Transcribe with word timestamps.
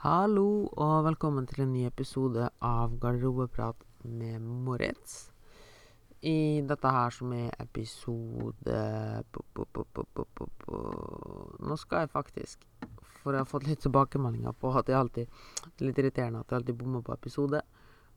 Hallo 0.00 0.64
og 0.80 1.02
velkommen 1.04 1.44
til 1.44 1.66
en 1.66 1.74
ny 1.74 1.82
episode 1.84 2.46
av 2.64 2.94
Garderobeprat 3.02 3.82
med 4.08 4.40
Moritz. 4.40 5.28
I 6.24 6.62
dette 6.64 6.92
her 6.94 7.12
som 7.12 7.34
er 7.36 7.52
episode. 7.60 8.78
Nå 11.60 11.78
skal 11.84 12.06
jeg 12.06 12.12
faktisk, 12.16 12.64
for 13.20 13.36
jeg 13.36 13.44
har 13.44 13.52
fått 13.52 13.68
litt 13.68 13.84
tilbakemeldinger 13.84 14.56
på 14.56 14.72
at 14.80 14.88
jeg 14.88 15.02
alltid 15.02 15.84
litt 15.84 16.00
irriterende 16.00 16.40
at 16.40 16.48
jeg 16.48 16.62
alltid 16.62 16.80
bommer 16.80 17.04
på 17.04 17.20
episode. 17.20 17.60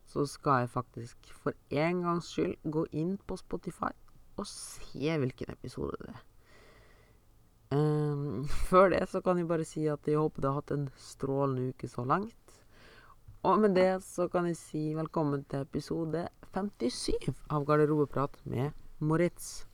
Så 0.07 0.23
skal 0.23 0.63
jeg 0.63 0.75
faktisk 0.79 1.34
for 1.36 1.52
en 1.84 2.05
gangs 2.07 2.31
skyld 2.31 2.61
gå 2.63 2.88
inn 2.95 3.18
på 3.27 3.43
Spotify 3.43 3.91
og 4.39 4.47
se 4.47 5.20
hvilken 5.20 5.52
episode 5.59 6.00
det 6.00 6.15
er. 6.15 6.29
Ehm, 7.73 8.43
før 8.67 8.91
det 8.93 9.05
så 9.09 9.21
kan 9.23 9.39
jeg 9.39 9.49
bare 9.49 9.65
si 9.65 9.87
at 9.89 10.05
jeg 10.09 10.19
håper 10.19 10.43
du 10.43 10.49
har 10.49 10.59
hatt 10.59 10.73
en 10.75 10.87
strålende 10.99 11.71
uke 11.71 11.89
så 11.89 12.05
langt. 12.05 12.57
Og 13.43 13.59
med 13.59 13.75
det 13.75 14.04
så 14.05 14.29
kan 14.31 14.47
jeg 14.47 14.59
si 14.59 14.83
velkommen 14.95 15.43
til 15.50 15.65
episode 15.65 16.28
57 16.54 17.31
av 17.51 17.65
Garderobeprat 17.67 18.37
med 18.45 18.71
Moritz. 19.00 19.65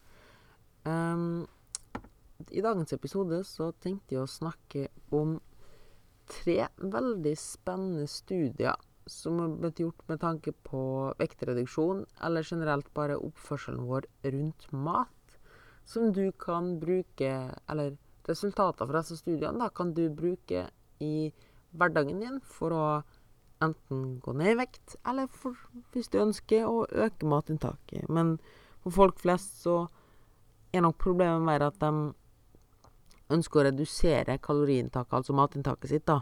Um, 0.86 1.46
I 2.50 2.64
dagens 2.66 2.96
episode 2.96 3.44
så 3.46 3.72
tenkte 3.84 4.16
jeg 4.16 4.24
å 4.24 4.32
snakke 4.32 4.88
om 5.14 5.38
tre 6.30 6.70
veldig 6.80 7.36
spennende 7.38 8.08
studier 8.10 8.80
som 9.10 9.42
har 9.42 9.54
blitt 9.60 9.82
gjort 9.82 10.02
med 10.08 10.22
tanke 10.22 10.54
på 10.66 10.82
vektreduksjon, 11.20 12.06
eller 12.26 12.46
generelt 12.46 12.90
bare 12.94 13.18
oppførselen 13.18 13.88
vår 13.90 14.08
rundt 14.30 14.70
mat 14.72 15.19
som 15.90 16.12
du 16.14 16.32
kan 16.38 16.76
bruke 16.80 17.30
Eller 17.70 17.96
resultater 18.30 18.86
fra 18.86 19.02
disse 19.02 19.18
studiene 19.18 19.58
da, 19.58 19.70
kan 19.74 19.94
du 19.94 20.04
bruke 20.14 20.68
i 21.02 21.32
hverdagen 21.74 22.20
din 22.22 22.38
for 22.46 22.76
å 22.76 22.84
enten 23.64 24.20
gå 24.24 24.34
ned 24.38 24.54
i 24.54 24.58
vekt, 24.60 24.96
eller 25.08 25.28
for, 25.34 25.58
hvis 25.94 26.12
du 26.14 26.20
ønsker 26.22 26.68
å 26.68 26.86
øke 26.88 27.28
matinntaket. 27.28 28.06
Men 28.08 28.38
for 28.84 28.96
folk 28.96 29.20
flest 29.20 29.64
så 29.64 29.82
er 30.72 30.86
nok 30.86 31.00
problemet 31.02 31.44
mer 31.48 31.66
at 31.66 31.80
de 31.82 31.92
ønsker 33.34 33.62
å 33.62 33.66
redusere 33.70 34.38
kaloriinntaket, 34.46 35.18
altså 35.20 35.36
matinntaket 35.38 35.92
sitt, 35.92 36.06
da, 36.08 36.22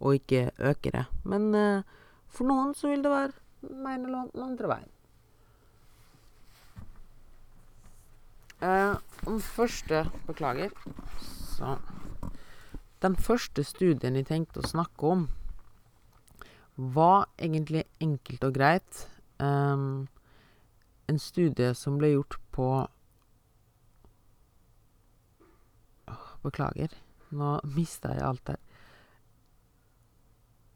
og 0.00 0.16
ikke 0.20 0.50
øke 0.70 0.94
det. 0.94 1.04
Men 1.28 1.50
eh, 1.54 1.98
for 2.30 2.48
noen 2.48 2.72
så 2.78 2.90
vil 2.90 3.04
det 3.04 3.12
være 3.12 3.74
mer 3.82 3.98
eller 3.98 4.46
andre 4.46 4.72
veien. 4.76 4.90
Eh, 8.62 8.94
den 9.24 9.40
første 9.40 10.10
Beklager. 10.26 10.70
Så 11.18 11.78
Den 13.02 13.16
første 13.16 13.64
studien 13.64 14.16
jeg 14.16 14.26
tenkte 14.28 14.60
å 14.60 14.68
snakke 14.68 15.06
om, 15.08 15.22
var 16.76 17.30
egentlig 17.38 17.86
enkelt 18.00 18.44
og 18.44 18.52
greit 18.54 18.98
eh, 19.40 19.84
en 21.08 21.18
studie 21.18 21.72
som 21.74 21.96
ble 21.96 22.12
gjort 22.12 22.36
på 22.52 22.68
Beklager. 26.44 26.92
Nå 27.32 27.56
mista 27.78 28.12
jeg 28.12 28.26
alt 28.28 28.44
der. 28.52 28.60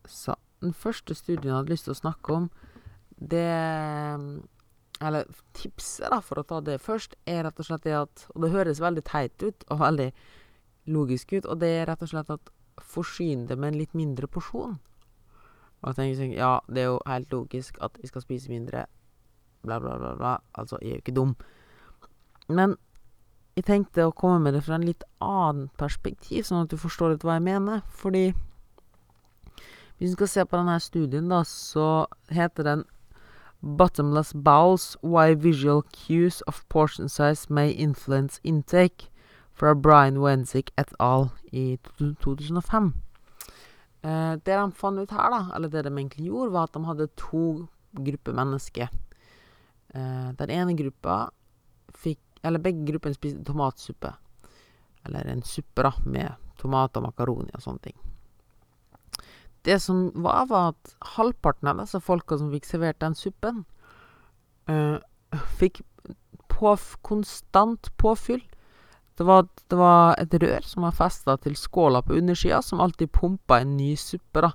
Så 0.08 0.38
den 0.64 0.72
første 0.72 1.14
studien 1.14 1.50
jeg 1.52 1.58
hadde 1.58 1.76
lyst 1.76 1.91
til 1.91 1.92
å 1.92 2.00
snakke 2.00 2.41
om, 2.41 2.48
det 3.20 3.44
eller 5.00 5.27
tipset, 5.56 6.06
da, 6.11 6.20
for 6.23 6.41
å 6.41 6.47
ta 6.47 6.61
det 6.64 6.78
først, 6.83 7.17
er 7.27 7.45
rett 7.47 7.61
og 7.61 7.67
slett 7.67 7.87
det 7.87 7.97
at 7.98 8.27
Og 8.34 8.45
det 8.45 8.53
høres 8.55 8.83
veldig 8.83 9.03
teit 9.05 9.42
ut, 9.42 9.64
og 9.70 9.81
veldig 9.81 10.11
logisk 10.87 11.33
ut, 11.33 11.47
og 11.47 11.59
det 11.59 11.70
er 11.81 11.87
rett 11.89 12.03
og 12.05 12.11
slett 12.12 12.31
at 12.31 12.53
forsyn 12.83 13.47
det 13.47 13.56
med 13.59 13.72
en 13.72 13.81
litt 13.81 13.95
mindre 13.95 14.28
porsjon. 14.31 14.78
Og 15.83 15.91
jeg 15.91 15.97
tenker 15.98 16.20
sånn 16.20 16.37
Ja, 16.37 16.55
det 16.69 16.83
er 16.83 16.92
jo 16.92 17.00
helt 17.09 17.33
logisk 17.33 17.78
at 17.84 17.98
vi 18.00 18.09
skal 18.09 18.25
spise 18.25 18.53
mindre, 18.53 18.87
bla, 19.65 19.81
bla, 19.81 19.98
bla, 19.98 20.15
bla. 20.17 20.39
Altså, 20.55 20.78
jeg 20.81 20.91
er 20.91 20.98
jo 20.98 21.04
ikke 21.04 21.19
dum. 21.19 21.37
Men 22.49 22.77
jeg 23.54 23.69
tenkte 23.69 24.09
å 24.09 24.16
komme 24.16 24.41
med 24.47 24.56
det 24.56 24.65
fra 24.66 24.78
en 24.78 24.87
litt 24.87 25.04
annen 25.22 25.69
perspektiv, 25.78 26.43
sånn 26.47 26.65
at 26.65 26.72
du 26.72 26.81
forstår 26.81 27.15
litt 27.15 27.27
hva 27.27 27.38
jeg 27.38 27.47
mener. 27.47 27.84
Fordi 27.88 28.33
hvis 29.99 30.10
du 30.10 30.16
skal 30.16 30.33
se 30.33 30.44
på 30.49 30.59
denne 30.59 30.78
studien, 30.83 31.28
da, 31.31 31.44
så 31.47 32.06
heter 32.34 32.66
den 32.66 32.83
Bottomless 33.64 34.34
Bowels 34.34 34.97
Why 35.00 35.34
Visual 35.34 35.82
Cues 35.82 36.42
of 36.42 36.69
Portion 36.69 37.08
Size 37.08 37.47
May 37.48 37.70
Influence 37.70 38.41
Intake 38.42 39.08
fra 39.52 39.75
Brian 39.75 40.19
Wenzik 40.19 40.70
et 40.76 40.92
al. 40.98 41.30
i 41.52 41.78
2005. 42.20 42.92
Eh, 44.03 44.32
det 44.44 44.56
de 44.56 44.72
fant 44.72 44.98
ut 44.98 45.10
her, 45.10 45.30
da, 45.30 45.56
eller 45.56 45.69
det 45.69 45.84
de 45.86 45.92
egentlig 45.94 46.26
gjorde, 46.26 46.53
var 46.53 46.69
at 46.69 46.74
de 46.74 46.84
hadde 46.84 47.08
to 47.16 47.66
grupper 47.94 48.36
mennesker. 48.36 48.91
Eh, 49.94 50.28
den 50.36 50.50
ene 50.50 50.76
gruppa 50.76 51.30
fikk 51.94 52.20
Eller 52.44 52.60
begge 52.60 52.84
gruppene 52.84 53.16
spiste 53.16 53.41
tomatsuppe. 53.41 54.10
Eller 55.06 55.24
en 55.32 55.42
suppe, 55.42 55.80
da, 55.80 55.94
med 56.04 56.34
tomater 56.60 57.00
og 57.00 57.06
makaroni 57.06 57.54
og 57.56 57.62
sånne 57.64 57.80
ting. 57.86 57.97
Det 59.64 59.78
som 59.80 60.10
var, 60.14 60.47
var 60.50 60.75
at 60.75 60.94
halvparten 61.16 61.70
av 61.70 61.80
disse 61.80 62.00
folka 62.04 62.36
som 62.41 62.50
fikk 62.52 62.69
servert 62.69 63.00
den 63.00 63.16
suppen, 63.16 63.62
uh, 64.69 64.98
fikk 65.58 65.80
påf 66.52 66.97
konstant 67.02 67.88
påfyll. 67.97 68.42
Det 69.16 69.24
var, 69.24 69.47
det 69.70 69.78
var, 69.78 70.16
et 70.19 70.34
rør 70.42 70.66
som 70.66 70.86
var 70.86 70.97
festa 70.97 71.36
til 71.38 71.56
skåla 71.56 72.03
på 72.03 72.16
undersida, 72.19 72.60
som 72.62 72.82
alltid 72.82 73.12
pumpa 73.14 73.60
en 73.62 73.76
ny 73.78 73.94
suppe, 73.98 74.42
da. 74.42 74.53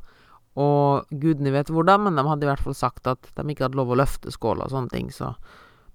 Og 0.60 1.08
gudene 1.10 1.54
vet 1.56 1.72
hvordan, 1.72 2.06
men 2.06 2.20
de 2.20 2.26
hadde 2.28 2.46
i 2.46 2.50
hvert 2.50 2.64
fall 2.64 2.76
sagt 2.76 3.08
at 3.08 3.30
de 3.36 3.46
ikke 3.48 3.68
hadde 3.68 3.80
lov 3.80 3.94
å 3.94 4.00
løfte 4.02 4.34
skåla 4.34 4.68
og 4.68 4.74
sånne 4.74 4.92
ting, 4.92 5.12
så 5.16 5.34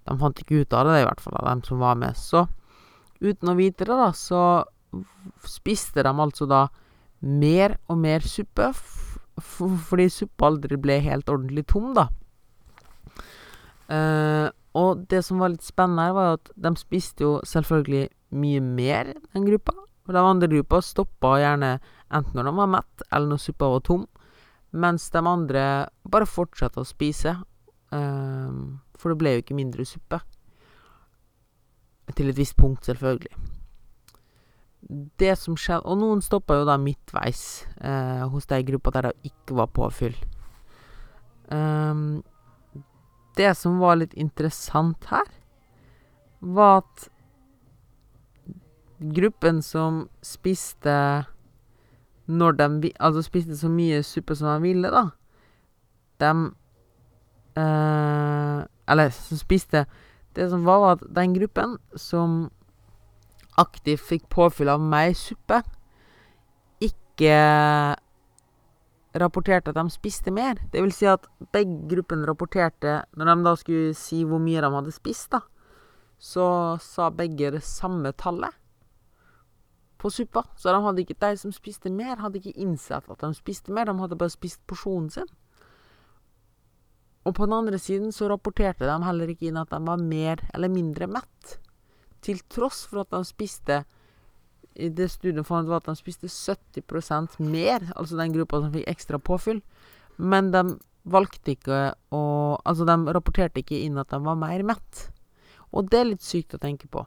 de 0.04 0.16
fant 0.20 0.40
ikke 0.40 0.62
ut 0.64 0.76
av 0.76 0.88
det, 0.88 1.00
i 1.02 1.08
hvert 1.08 1.20
fall, 1.20 1.36
av 1.40 1.50
dem 1.50 1.64
som 1.66 1.82
var 1.82 1.98
med. 2.00 2.16
Så 2.16 2.46
uten 3.20 3.52
å 3.52 3.58
vite 3.58 3.84
det, 3.84 3.98
da, 4.00 4.10
så 4.16 4.64
spiste 5.48 6.04
de 6.06 6.12
altså 6.12 6.48
da 6.48 6.66
mer 7.24 7.78
og 7.90 7.98
mer 8.00 8.24
suppe 8.24 8.70
fordi 9.40 10.08
suppa 10.12 10.48
aldri 10.50 10.78
ble 10.80 10.98
helt 11.04 11.30
ordentlig 11.30 11.66
tom, 11.70 11.92
da. 11.96 12.08
Uh, 13.90 14.48
og 14.74 15.04
det 15.10 15.20
som 15.26 15.42
var 15.42 15.52
litt 15.52 15.66
spennende 15.66 16.06
her, 16.08 16.14
var 16.16 16.36
at 16.38 16.52
de 16.58 16.74
spiste 16.78 17.26
jo 17.26 17.36
selvfølgelig 17.46 18.08
mye 18.34 18.62
mer, 18.64 19.12
den 19.34 19.46
gruppa. 19.46 19.74
Og 20.04 20.12
de 20.14 20.20
andre 20.20 20.50
gruppa 20.50 20.82
stoppa 20.84 21.36
gjerne 21.40 21.76
enten 22.14 22.36
når 22.36 22.50
de 22.50 22.54
var 22.58 22.70
mett, 22.76 23.06
eller 23.10 23.32
når 23.32 23.42
suppa 23.42 23.70
var 23.74 23.84
tom. 23.86 24.06
Mens 24.74 25.08
de 25.14 25.22
andre 25.22 25.64
bare 26.10 26.28
fortsatte 26.28 26.82
å 26.82 26.88
spise. 26.88 27.36
Uh, 27.94 28.78
for 28.98 29.12
det 29.12 29.20
ble 29.20 29.36
jo 29.36 29.44
ikke 29.44 29.58
mindre 29.58 29.86
suppe. 29.88 30.20
Til 32.14 32.30
et 32.30 32.38
visst 32.38 32.58
punkt, 32.58 32.84
selvfølgelig 32.84 33.62
det 35.18 35.32
som 35.40 35.56
skjedde 35.56 35.88
Og 35.88 35.98
noen 36.00 36.22
stoppa 36.24 36.58
jo 36.58 36.66
da 36.68 36.76
midtveis 36.80 37.64
eh, 37.80 38.24
hos 38.28 38.46
de 38.50 38.60
gruppa 38.68 38.92
der 38.94 39.10
det 39.10 39.30
ikke 39.32 39.56
var 39.60 39.72
påfyll. 39.72 40.16
Um, 41.48 42.22
det 43.36 43.50
som 43.58 43.80
var 43.82 43.98
litt 44.00 44.14
interessant 44.14 45.04
her, 45.10 45.26
var 46.40 46.82
at 46.82 47.08
gruppen 49.14 49.62
som 49.62 50.04
spiste 50.22 51.24
når 52.26 52.56
de 52.56 52.92
Altså 52.98 53.22
spiste 53.22 53.56
så 53.56 53.68
mye 53.68 54.02
suppe 54.02 54.36
som 54.36 54.48
de 54.48 54.62
ville, 54.62 54.90
da, 54.90 55.10
de 56.20 56.30
eh, 57.60 58.64
Eller 58.88 59.10
som 59.10 59.38
spiste 59.38 59.84
Det 60.36 60.50
som 60.50 60.64
var, 60.64 60.78
var 60.78 60.92
at 60.96 61.04
den 61.16 61.34
gruppen 61.34 61.76
som 61.96 62.50
aktivt 63.60 64.04
fikk 64.08 64.28
påfyll 64.32 64.70
av 64.72 64.82
mer 64.82 65.12
suppe, 65.18 65.60
ikke 66.82 67.34
rapporterte 69.14 69.70
at 69.70 69.78
de 69.78 69.94
spiste 69.94 70.32
mer. 70.34 70.58
Det 70.72 70.82
vil 70.82 70.92
si 70.94 71.06
at 71.06 71.26
begge 71.54 71.86
gruppene 71.92 72.26
rapporterte 72.26 73.04
Når 73.14 73.30
de 73.30 73.36
da 73.46 73.54
skulle 73.56 73.94
si 73.98 74.24
hvor 74.26 74.42
mye 74.42 74.62
de 74.62 74.70
hadde 74.74 74.94
spist, 74.94 75.30
da, 75.30 75.44
så 76.18 76.46
sa 76.82 77.10
begge 77.10 77.52
det 77.54 77.62
samme 77.62 78.12
tallet 78.12 78.54
på 79.98 80.10
suppa. 80.10 80.44
Så 80.56 80.68
de, 80.68 80.82
hadde 80.84 81.04
ikke, 81.04 81.16
de 81.20 81.36
som 81.40 81.52
spiste 81.54 81.90
mer, 81.90 82.18
hadde 82.20 82.40
ikke 82.40 82.58
innsett 82.60 83.08
at 83.08 83.22
de 83.22 83.32
spiste 83.36 83.72
mer, 83.72 83.88
de 83.88 83.96
hadde 84.02 84.18
bare 84.20 84.34
spist 84.34 84.60
porsjonen 84.68 85.10
sin. 85.14 85.30
Og 87.24 87.32
på 87.32 87.46
den 87.46 87.56
andre 87.56 87.78
siden 87.80 88.12
så 88.12 88.28
rapporterte 88.28 88.84
de 88.84 88.96
heller 89.06 89.30
ikke 89.32 89.48
inn 89.48 89.56
at 89.56 89.70
de 89.72 89.80
var 89.86 90.02
mer 90.02 90.42
eller 90.52 90.68
mindre 90.68 91.08
mett. 91.08 91.54
Til 92.24 92.40
tross 92.50 92.84
for 92.88 93.04
at 93.04 93.12
de 93.12 93.22
spiste 93.28 93.84
det 94.74 95.06
studiet 95.12 95.46
fant 95.46 95.68
var 95.70 95.82
at 95.82 95.92
han 95.92 95.98
spiste 95.98 96.26
70% 96.26 97.38
mer, 97.38 97.84
altså 97.94 98.18
den 98.18 98.32
gruppa 98.34 98.58
som 98.58 98.72
fikk 98.74 98.88
ekstra 98.90 99.20
påfyll. 99.22 99.60
Men 100.18 100.50
de 100.54 100.64
valgte 101.04 101.54
ikke 101.54 101.80
å 102.14 102.22
Altså, 102.64 102.86
de 102.88 103.12
rapporterte 103.12 103.60
ikke 103.60 103.82
inn 103.84 103.98
at 104.00 104.10
de 104.10 104.20
var 104.24 104.38
mer 104.40 104.62
mett. 104.64 105.08
Og 105.74 105.90
det 105.90 105.98
er 106.00 106.06
litt 106.08 106.24
sykt 106.24 106.54
å 106.56 106.62
tenke 106.62 106.88
på. 106.88 107.02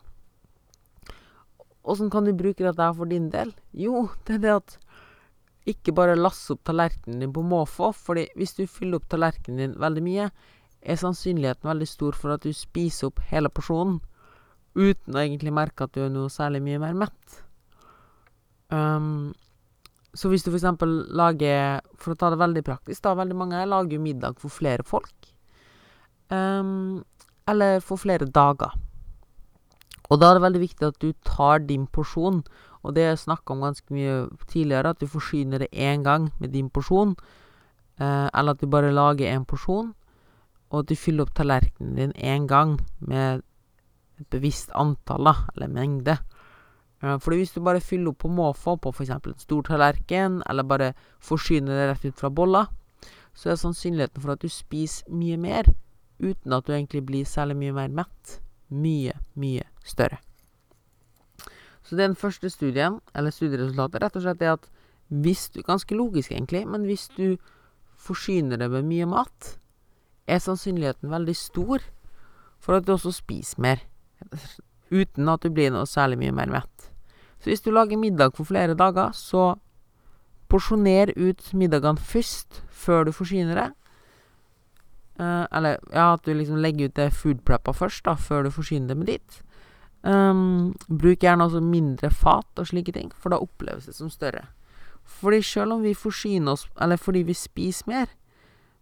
Åssen 1.87 2.11
kan 2.11 2.27
du 2.27 2.33
bruke 2.35 2.65
dette 2.65 2.87
for 2.97 3.09
din 3.09 3.29
del? 3.31 3.53
Jo, 3.71 4.09
det 4.27 4.37
er 4.37 4.43
det 4.43 4.53
at 4.53 4.75
ikke 5.71 5.95
bare 5.95 6.19
lasse 6.19 6.53
opp 6.53 6.65
tallerkenen 6.67 7.23
din 7.23 7.33
på 7.35 7.43
måfå, 7.43 7.89
fordi 7.95 8.27
hvis 8.39 8.55
du 8.59 8.67
fyller 8.67 8.99
opp 8.99 9.07
tallerkenen 9.11 9.63
din 9.63 9.79
veldig 9.79 10.03
mye, 10.03 10.27
er 10.83 10.99
sannsynligheten 10.99 11.67
veldig 11.67 11.87
stor 11.89 12.15
for 12.15 12.35
at 12.35 12.45
du 12.45 12.53
spiser 12.55 13.09
opp 13.09 13.23
hele 13.31 13.51
porsjonen 13.51 13.97
uten 14.77 15.17
å 15.17 15.23
egentlig 15.23 15.53
merke 15.55 15.87
at 15.87 15.93
du 15.95 16.05
er 16.05 16.13
noe 16.13 16.31
særlig 16.31 16.61
mye 16.65 16.79
mer 16.81 16.95
mett. 17.05 17.41
Um, 18.71 19.33
så 20.17 20.31
hvis 20.31 20.43
du 20.43 20.49
eksempel 20.51 21.05
lager 21.15 21.79
For 21.95 22.11
å 22.11 22.17
ta 22.19 22.27
det 22.33 22.39
veldig 22.41 22.63
praktisk, 22.67 22.99
da. 23.05 23.13
Veldig 23.15 23.37
mange 23.37 23.61
lager 23.69 23.95
jo 23.95 24.03
middag 24.03 24.39
for 24.41 24.53
flere 24.53 24.83
folk. 24.85 25.31
Um, 26.29 27.03
eller 27.47 27.79
for 27.79 28.01
flere 28.01 28.27
dager. 28.27 28.75
Og 30.07 30.19
da 30.19 30.29
er 30.29 30.37
det 30.37 30.45
veldig 30.45 30.63
viktig 30.63 30.87
at 30.87 30.99
du 31.03 31.11
tar 31.27 31.63
din 31.67 31.87
porsjon. 31.87 32.41
Og 32.83 32.95
det 32.95 33.03
jeg 33.03 33.23
snakka 33.23 33.53
om 33.53 33.63
ganske 33.65 33.93
mye 33.93 34.27
tidligere, 34.47 34.93
at 34.93 35.01
du 35.01 35.07
forsyner 35.11 35.63
det 35.63 35.71
én 35.73 36.03
gang 36.03 36.29
med 36.39 36.53
din 36.55 36.69
porsjon. 36.69 37.15
Uh, 37.99 38.27
eller 38.31 38.53
at 38.53 38.61
du 38.61 38.67
bare 38.69 38.93
lager 38.93 39.31
én 39.31 39.45
porsjon, 39.47 39.93
og 40.69 40.79
at 40.83 40.89
du 40.91 40.95
fyller 40.95 41.25
opp 41.25 41.33
tallerkenen 41.35 41.95
din 41.97 42.11
én 42.13 42.45
gang 42.47 42.77
med 42.99 43.41
et 44.17 44.29
bevisst 44.33 44.73
antall, 44.75 45.29
da, 45.29 45.35
eller 45.55 45.71
mengde. 45.71 46.17
Uh, 47.03 47.17
fordi 47.21 47.43
hvis 47.43 47.53
du 47.53 47.61
bare 47.61 47.83
fyller 47.83 48.11
opp 48.11 48.23
på 48.23 48.31
måfå 48.33 48.77
på 48.81 48.93
f.eks. 48.93 49.13
en 49.13 49.37
stor 49.37 49.67
tallerken, 49.69 50.41
eller 50.49 50.65
bare 50.65 50.93
forsyner 51.21 51.77
det 51.77 51.89
rett 51.91 52.07
ut 52.09 52.19
fra 52.19 52.33
bolla, 52.33 52.65
så 53.37 53.51
er 53.51 53.59
sannsynligheten 53.61 54.23
for 54.23 54.33
at 54.33 54.41
du 54.41 54.49
spiser 54.49 55.09
mye 55.13 55.37
mer 55.37 55.69
uten 56.17 56.53
at 56.53 56.65
du 56.65 56.73
egentlig 56.73 57.03
blir 57.05 57.27
særlig 57.29 57.57
mye 57.59 57.75
mer 57.75 57.91
mett, 57.93 58.39
mye, 58.73 59.13
mye 59.37 59.67
større. 59.85 60.17
Så 61.85 61.95
den 61.95 62.15
første 62.15 62.49
studien, 62.49 62.97
eller 63.15 63.31
studieresultatet, 63.31 64.01
rett 64.01 64.17
og 64.17 64.25
slett 64.25 64.41
er 64.41 64.57
at 64.57 64.65
hvis 65.07 65.49
du 65.53 65.61
Ganske 65.63 65.95
logisk, 65.95 66.31
egentlig, 66.31 66.65
men 66.67 66.83
hvis 66.83 67.07
du 67.07 67.37
forsyner 67.97 68.57
det 68.57 68.69
med 68.71 68.83
mye 68.83 69.05
mat, 69.05 69.59
er 70.27 70.39
sannsynligheten 70.43 71.09
veldig 71.09 71.35
stor 71.35 71.79
for 72.59 72.75
at 72.75 72.87
du 72.87 72.91
også 72.91 73.11
spiser 73.15 73.61
mer. 73.61 73.86
Uten 74.91 75.29
at 75.29 75.43
du 75.43 75.51
blir 75.51 75.73
noe 75.73 75.87
særlig 75.89 76.19
mye 76.21 76.35
mer 76.35 76.51
mett. 76.51 76.91
Så 77.37 77.51
hvis 77.51 77.63
du 77.63 77.71
lager 77.71 77.99
middag 77.99 78.35
for 78.37 78.47
flere 78.47 78.77
dager, 78.77 79.11
så 79.13 79.57
porsjoner 80.49 81.11
ut 81.17 81.51
middagene 81.53 81.99
først, 81.99 82.61
før 82.71 83.07
du 83.07 83.11
forsyner 83.15 83.59
deg. 83.59 83.75
Uh, 85.17 85.45
eller 85.51 85.79
ja, 85.91 86.13
at 86.13 86.23
du 86.25 86.33
liksom 86.33 86.59
legger 86.61 86.89
ut 86.89 86.97
det 86.97 87.09
food 87.17 87.41
preppa 87.45 87.73
først, 87.73 88.05
da, 88.05 88.13
før 88.15 88.47
du 88.47 88.53
forsyner 88.53 88.93
det 88.93 88.97
med 88.97 89.11
ditt. 89.11 89.41
Um, 90.05 90.75
bruk 90.87 91.25
gjerne 91.25 91.47
også 91.47 91.61
mindre 91.63 92.11
fat 92.13 92.61
og 92.61 92.69
slike 92.69 92.93
ting, 92.95 93.09
for 93.17 93.33
da 93.33 93.41
oppleves 93.41 93.89
det 93.89 93.97
som 93.97 94.11
større. 94.13 94.45
Fordi 95.07 95.41
selv 95.41 95.77
om 95.77 95.83
vi 95.83 95.95
forsyner 95.97 96.53
oss, 96.53 96.67
eller 96.81 96.99
fordi 97.01 97.23
vi 97.27 97.35
spiser 97.35 97.89
mer, 97.89 98.11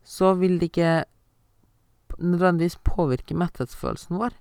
så 0.03 0.33
vil 0.37 0.59
det 0.59 0.69
ikke 0.69 1.05
nødvendigvis 2.19 2.77
påvirke 2.83 3.37
metthetsfølelsen 3.37 4.19
vår. 4.19 4.35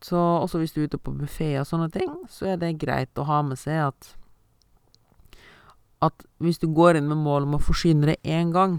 Så 0.00 0.16
også 0.16 0.60
hvis 0.60 0.72
du 0.72 0.80
er 0.80 0.88
ute 0.88 1.00
på 1.00 1.12
buffé 1.12 1.52
og 1.60 1.66
sånne 1.68 1.90
ting, 1.92 2.12
så 2.28 2.52
er 2.52 2.60
det 2.60 2.78
greit 2.80 3.18
å 3.20 3.26
ha 3.28 3.42
med 3.44 3.60
seg 3.60 3.90
at 3.90 4.14
At 6.00 6.24
hvis 6.40 6.58
du 6.58 6.70
går 6.72 6.96
inn 6.96 7.08
med 7.08 7.20
mål 7.20 7.44
om 7.44 7.58
å 7.58 7.60
forsyne 7.60 8.08
det 8.08 8.16
én 8.24 8.54
gang 8.54 8.78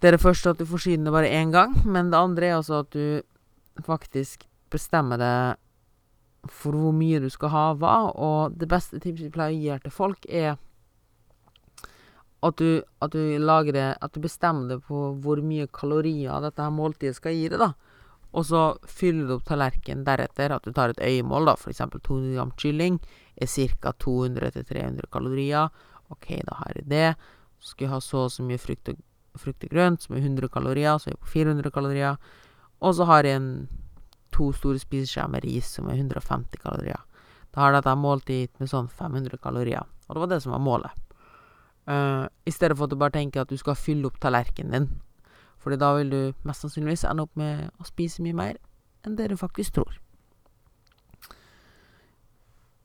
Det 0.00 0.08
er 0.08 0.16
det 0.16 0.22
første 0.22 0.50
at 0.50 0.58
du 0.58 0.64
forsyner 0.66 1.04
det 1.04 1.12
bare 1.12 1.28
én 1.28 1.52
gang, 1.52 1.76
men 1.84 2.10
det 2.10 2.18
andre 2.18 2.46
er 2.46 2.56
altså 2.56 2.80
at 2.82 2.90
du 2.90 3.22
faktisk 3.84 4.48
bestemmer 4.72 5.20
deg 5.20 5.60
for 6.50 6.74
hvor 6.74 6.92
mye 6.96 7.20
du 7.22 7.28
skal 7.30 7.52
ha 7.52 7.66
hva, 7.78 8.10
og 8.10 8.56
det 8.58 8.66
beste 8.66 8.98
tipset 8.98 9.28
vi 9.28 9.30
pleier 9.30 9.54
å 9.54 9.60
gi 9.62 9.82
til 9.84 9.94
folk, 9.94 10.26
er 10.26 10.56
at 12.42 12.58
du, 12.58 12.82
at 12.98 13.12
du 13.14 13.38
lager 13.38 13.72
det 13.76 13.88
At 14.02 14.14
du 14.14 14.20
bestemmer 14.24 14.72
deg 14.72 14.80
på 14.88 15.12
hvor 15.22 15.38
mye 15.46 15.68
kalorier 15.70 16.42
dette 16.42 16.64
her 16.64 16.74
måltidet 16.74 17.14
skal 17.20 17.36
gi 17.36 17.46
deg, 17.52 17.60
da. 17.62 17.68
Og 18.32 18.46
så 18.48 18.62
fyller 18.88 19.28
du 19.28 19.34
opp 19.36 19.44
tallerkenen 19.48 20.06
deretter, 20.06 20.54
at 20.54 20.64
du 20.64 20.72
tar 20.72 20.94
et 20.94 21.02
øyemål, 21.04 21.50
da. 21.50 21.56
Eksempel 21.68 22.00
200 22.00 22.34
gram 22.38 22.52
kylling 22.56 22.98
er 23.36 23.50
ca. 23.50 23.92
200-300 23.92 25.10
kalorier. 25.12 25.68
OK, 26.12 26.28
da 26.48 26.56
har 26.62 26.72
jeg 26.76 26.88
det. 26.88 27.10
Så 27.60 27.74
skal 27.74 27.86
jeg 27.86 27.92
ha 27.92 28.00
så 28.00 28.24
og 28.26 28.32
så 28.32 28.46
mye 28.46 28.60
frukt 28.60 28.88
og, 28.88 29.04
frukt 29.38 29.64
og 29.64 29.70
grønt, 29.74 30.02
som 30.02 30.16
er 30.16 30.24
100 30.24 30.48
kalorier, 30.52 30.96
så 30.98 31.10
er 31.10 31.16
jeg 31.16 31.22
på 31.22 31.32
400 31.34 31.70
kalorier. 31.70 32.16
Og 32.80 32.96
så 32.96 33.06
har 33.08 33.28
jeg 33.28 33.38
en 33.38 33.52
to 34.32 34.48
store 34.56 34.80
spiseskjeer 34.80 35.28
med 35.28 35.44
ris, 35.44 35.68
som 35.76 35.88
er 35.92 36.00
150 36.00 36.60
kalorier. 36.62 37.00
Da 37.52 37.66
har 37.66 37.76
dette 37.76 37.94
måltid 38.00 38.48
med 38.58 38.70
sånn 38.70 38.88
500 38.88 39.36
kalorier. 39.44 39.84
Og 40.08 40.16
det 40.16 40.24
var 40.24 40.32
det 40.32 40.42
som 40.44 40.56
var 40.56 40.64
målet. 40.64 41.00
Uh, 41.88 42.30
I 42.46 42.52
stedet 42.54 42.78
for 42.78 42.86
at 42.86 42.94
du 42.94 42.96
bare 42.96 43.14
tenker 43.14 43.42
at 43.42 43.50
du 43.50 43.58
skal 43.60 43.76
fylle 43.76 44.08
opp 44.08 44.20
tallerkenen 44.22 44.72
din. 44.72 44.88
Fordi 45.62 45.78
da 45.78 45.92
vil 45.94 46.10
du 46.10 46.20
mest 46.46 46.64
sannsynligvis 46.64 47.04
ende 47.06 47.26
opp 47.26 47.36
med 47.38 47.68
å 47.78 47.86
spise 47.86 48.22
mye 48.24 48.36
mer 48.36 48.58
enn 49.06 49.16
det 49.18 49.28
du 49.30 49.36
faktisk 49.38 49.78
tror. 49.78 49.94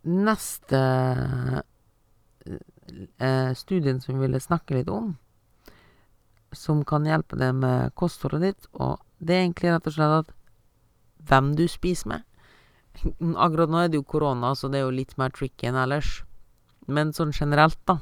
Neste 0.07 0.81
eh, 3.17 3.51
studien 3.57 3.99
som 4.01 4.15
vi 4.15 4.27
ville 4.27 4.39
snakke 4.41 4.77
litt 4.77 4.91
om, 4.93 5.15
som 6.55 6.85
kan 6.87 7.05
hjelpe 7.05 7.37
deg 7.39 7.57
med 7.57 7.95
kostholdet 7.99 8.45
ditt, 8.45 8.69
og 8.73 9.01
det 9.19 9.35
er 9.35 9.45
egentlig 9.45 9.73
rett 9.73 9.89
og 9.89 9.97
slett 9.97 10.15
at 10.21 10.33
hvem 11.27 11.51
du 11.57 11.65
spiser 11.69 12.13
med. 12.13 12.27
Akkurat 13.43 13.73
nå 13.73 13.81
er 13.81 13.91
det 13.91 13.99
jo 13.99 14.07
korona, 14.07 14.53
så 14.55 14.69
det 14.71 14.79
er 14.79 14.87
jo 14.87 14.95
litt 14.95 15.17
mer 15.19 15.33
tricky 15.35 15.69
enn 15.69 15.79
ellers. 15.81 16.21
Men 16.87 17.11
sånn 17.13 17.33
generelt, 17.35 17.79
da, 17.89 17.99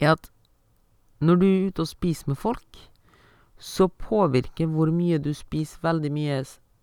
er 0.00 0.14
at 0.14 0.30
når 1.22 1.38
du 1.38 1.46
er 1.46 1.68
ute 1.68 1.84
og 1.84 1.90
spiser 1.90 2.32
med 2.32 2.40
folk, 2.40 2.80
så 3.62 3.86
påvirker 3.88 4.66
hvor 4.66 4.90
mye 4.90 5.20
du 5.22 5.30
spiser, 5.34 5.80
veldig 5.84 6.12
mye 6.12 6.42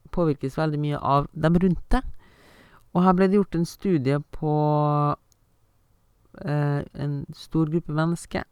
Påvirkes 0.09 0.55
veldig 0.57 0.79
mye 0.81 0.97
av 1.05 1.27
dem 1.37 1.57
rundt 1.61 1.83
deg. 1.93 2.05
Og 2.97 3.03
her 3.05 3.13
ble 3.13 3.27
det 3.29 3.37
gjort 3.37 3.57
en 3.59 3.67
studie 3.69 4.17
på 4.33 4.53
eh, 6.41 6.79
en 7.03 7.13
stor 7.37 7.69
gruppe 7.69 7.93
mennesker. 7.93 8.47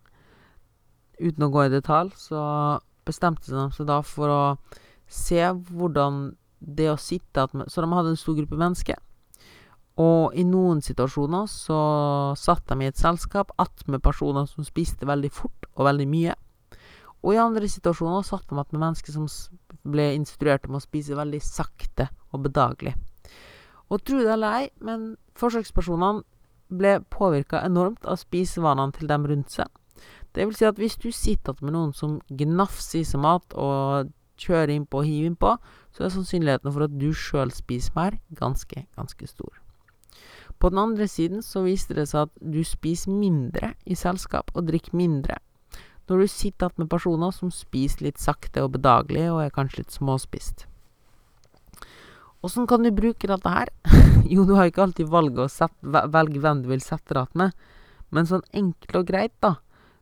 Uten 1.18 1.48
å 1.48 1.50
gå 1.50 1.64
i 1.66 1.74
detalj, 1.74 2.14
så 2.14 2.44
bestemte 3.10 3.50
de 3.50 3.66
seg 3.74 3.90
da 3.90 4.04
for 4.06 4.30
å 4.30 4.44
se 5.10 5.42
hvordan 5.72 6.36
det 6.60 6.92
å 6.92 7.00
sitte 7.02 7.48
Så 7.66 7.82
de 7.82 7.90
hadde 7.90 8.14
en 8.14 8.20
stor 8.20 8.38
gruppe 8.38 8.58
mennesker. 8.60 9.02
Og 9.98 10.36
i 10.38 10.44
noen 10.46 10.84
situasjoner 10.86 11.48
så 11.50 11.78
satt 12.38 12.68
de 12.70 12.86
i 12.86 12.90
et 12.92 13.00
selskap 13.02 13.50
attmed 13.58 14.04
personer 14.06 14.46
som 14.46 14.66
spiste 14.66 15.10
veldig 15.10 15.32
fort 15.34 15.66
og 15.74 15.88
veldig 15.90 16.08
mye. 16.12 16.36
Og 17.26 17.34
i 17.34 17.42
andre 17.42 17.68
situasjoner 17.70 18.26
satt 18.26 18.48
de 18.50 18.56
med 18.58 18.78
mennesker 18.78 19.16
som 19.16 19.28
ble 19.88 20.12
instruert 20.16 20.68
om 20.68 20.78
å 20.78 20.84
spise 20.84 21.18
veldig 21.18 21.42
sakte 21.44 22.10
og 22.32 22.46
bedagelig. 22.46 22.94
Og 23.90 24.04
tro 24.04 24.20
det 24.20 24.34
eller 24.36 24.62
ei, 24.62 24.70
men 24.84 25.16
forsøkspersonene 25.40 26.26
ble 26.68 26.98
påvirka 27.14 27.62
enormt 27.64 28.06
av 28.06 28.20
spisevanene 28.20 28.96
til 28.96 29.08
dem 29.10 29.26
rundt 29.30 29.54
seg. 29.54 29.68
Det 30.36 30.46
vil 30.46 30.58
si 30.58 30.68
at 30.68 30.78
hvis 30.78 31.00
du 31.02 31.10
sitter 31.16 31.56
med 31.64 31.74
noen 31.74 31.94
som 31.96 32.20
gnafser 32.28 33.02
i 33.02 33.08
seg 33.08 33.24
mat 33.24 33.56
og 33.58 34.12
kjører 34.38 34.76
innpå 34.76 35.02
og 35.02 35.08
hiver 35.08 35.32
innpå, 35.32 35.56
så 35.96 36.06
er 36.06 36.14
sannsynligheten 36.14 36.74
for 36.74 36.86
at 36.86 36.94
du 37.00 37.10
sjøl 37.16 37.54
spiser 37.56 37.96
mer, 37.96 38.20
ganske, 38.38 38.84
ganske 39.00 39.30
stor. 39.32 39.56
På 40.60 40.70
den 40.70 40.82
andre 40.82 41.08
siden 41.10 41.42
så 41.46 41.64
viste 41.66 41.96
det 41.98 42.08
seg 42.12 42.28
at 42.28 42.38
du 42.42 42.62
spiser 42.66 43.14
mindre 43.14 43.74
i 43.86 43.98
selskap 43.98 44.52
og 44.54 44.68
drikker 44.70 44.98
mindre 44.98 45.40
når 46.08 46.24
du 46.24 46.32
sitter 46.32 46.72
med 46.80 46.90
personer 46.92 47.34
som 47.36 47.52
spiser 47.52 48.08
litt 48.08 48.22
sakte 48.22 48.64
og 48.64 48.74
bedagelig 48.78 49.28
og 49.32 49.44
er 49.44 49.54
kanskje 49.54 49.84
litt 49.84 49.96
småspist. 49.96 50.66
Åssen 52.46 52.68
kan 52.70 52.84
du 52.86 52.92
bruke 52.96 53.28
dette 53.28 53.52
her? 53.52 53.72
jo, 54.34 54.46
du 54.48 54.56
har 54.56 54.70
ikke 54.70 54.86
alltid 54.86 55.10
valget 55.12 55.44
å 55.44 55.52
sette, 55.52 56.04
velge 56.14 56.42
hvem 56.44 56.64
du 56.64 56.70
vil 56.72 56.84
sette 56.84 57.18
deg 57.18 57.40
med, 57.40 57.56
men 58.14 58.30
sånn 58.30 58.46
enkelt 58.56 59.00
og 59.02 59.08
greit, 59.10 59.36
da, 59.44 59.58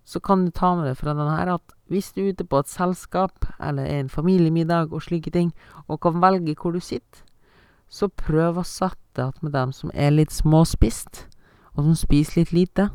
så 0.05 0.21
kan 0.21 0.45
du 0.45 0.51
ta 0.53 0.75
med 0.77 0.89
deg 0.91 0.99
fra 0.99 1.15
denne 1.15 1.37
her 1.39 1.55
at 1.55 1.73
hvis 1.89 2.11
du 2.13 2.21
er 2.21 2.33
ute 2.33 2.45
på 2.45 2.59
et 2.61 2.69
selskap 2.69 3.47
eller 3.57 3.87
en 3.89 4.11
familiemiddag 4.11 4.93
og 4.93 5.05
slike 5.05 5.33
ting, 5.33 5.53
og 5.89 6.03
kan 6.05 6.21
velge 6.21 6.57
hvor 6.59 6.75
du 6.75 6.81
sitter, 6.83 7.23
så 7.89 8.09
prøv 8.09 8.59
å 8.59 8.67
sette 8.67 8.99
deg 9.17 9.41
med 9.41 9.55
dem 9.55 9.71
som 9.73 9.93
er 9.93 10.13
litt 10.13 10.33
småspist, 10.33 11.25
og 11.75 11.85
som 11.87 11.97
spiser 11.97 12.41
litt 12.41 12.53
lite. 12.53 12.89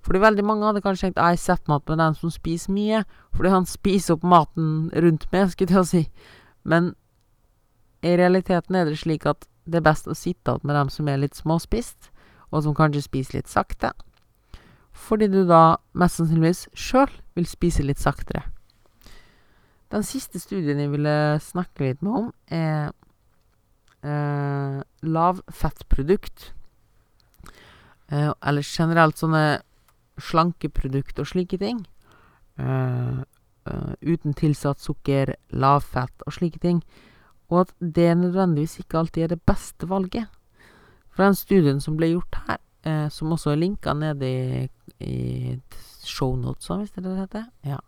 Fordi 0.00 0.22
veldig 0.22 0.44
mange 0.46 0.66
hadde 0.66 0.82
kanskje 0.84 1.08
tenkt 1.08 1.20
jeg 1.20 1.40
setter 1.42 1.72
meg 1.72 1.84
med 1.88 2.00
den 2.00 2.16
som 2.16 2.32
spiser 2.32 2.72
mye, 2.72 3.02
fordi 3.36 3.52
han 3.52 3.68
spiser 3.68 4.16
opp 4.16 4.24
maten 4.24 4.90
rundt 4.96 5.26
meg, 5.32 5.50
skulle 5.52 5.76
jeg 5.80 5.90
si. 5.90 6.04
Men 6.64 6.94
i 8.02 8.14
realiteten 8.16 8.78
er 8.78 8.88
det 8.88 9.00
slik 9.00 9.26
at 9.28 9.44
det 9.68 9.80
er 9.80 9.88
best 9.90 10.08
å 10.08 10.16
sitte 10.16 10.56
opp 10.56 10.64
med 10.64 10.74
dem 10.78 10.88
som 10.92 11.08
er 11.08 11.20
litt 11.20 11.36
småspist, 11.36 12.08
og 12.50 12.64
som 12.64 12.74
kanskje 12.74 13.04
spiser 13.04 13.40
litt 13.40 13.52
sakte 13.52 13.92
fordi 15.00 15.28
du 15.30 15.42
da 15.48 15.78
mest 15.98 16.18
sannsynligvis 16.20 16.66
sjøl 16.76 17.10
vil 17.38 17.48
spise 17.48 17.84
litt 17.86 18.00
saktere. 18.02 18.44
Den 19.90 20.04
siste 20.06 20.38
studien 20.42 20.78
jeg 20.78 20.92
ville 20.92 21.14
snakke 21.42 21.88
litt 21.88 22.02
med 22.06 22.18
om, 22.18 22.28
er 22.46 22.92
eh, 24.06 24.80
lavfettprodukt. 25.02 26.52
eh, 28.10 28.30
eller 28.42 28.62
generelt 28.62 29.18
sånne 29.18 29.62
slankeprodukt 30.24 31.20
og 31.22 31.28
slike 31.30 31.58
ting, 31.60 31.84
eh, 32.58 33.20
eh, 33.66 33.92
uten 34.02 34.34
tilsatt 34.34 34.80
sukker, 34.80 35.34
lavfett 35.52 36.26
og 36.26 36.36
slike 36.36 36.60
ting, 36.62 36.82
og 37.50 37.66
at 37.66 37.74
det 37.80 38.10
nødvendigvis 38.16 38.78
ikke 38.82 38.98
alltid 38.98 39.24
er 39.24 39.34
det 39.34 39.42
beste 39.46 39.88
valget. 39.88 40.28
For 41.10 41.24
den 41.24 41.34
studien 41.34 41.80
som 41.80 41.96
ble 41.98 42.12
gjort 42.12 42.38
her, 42.46 42.60
eh, 42.84 43.08
som 43.08 43.32
også 43.32 43.52
er 43.52 43.62
linka 43.62 43.92
nede 43.92 44.26
i, 44.26 44.68
i 45.00 45.60
shownotesa, 46.04 46.78
hvis 46.78 46.94
det 46.94 47.02
er 47.02 47.08
det 47.08 47.10
det 47.10 47.24
heter, 47.24 47.46
ja, 47.64 47.80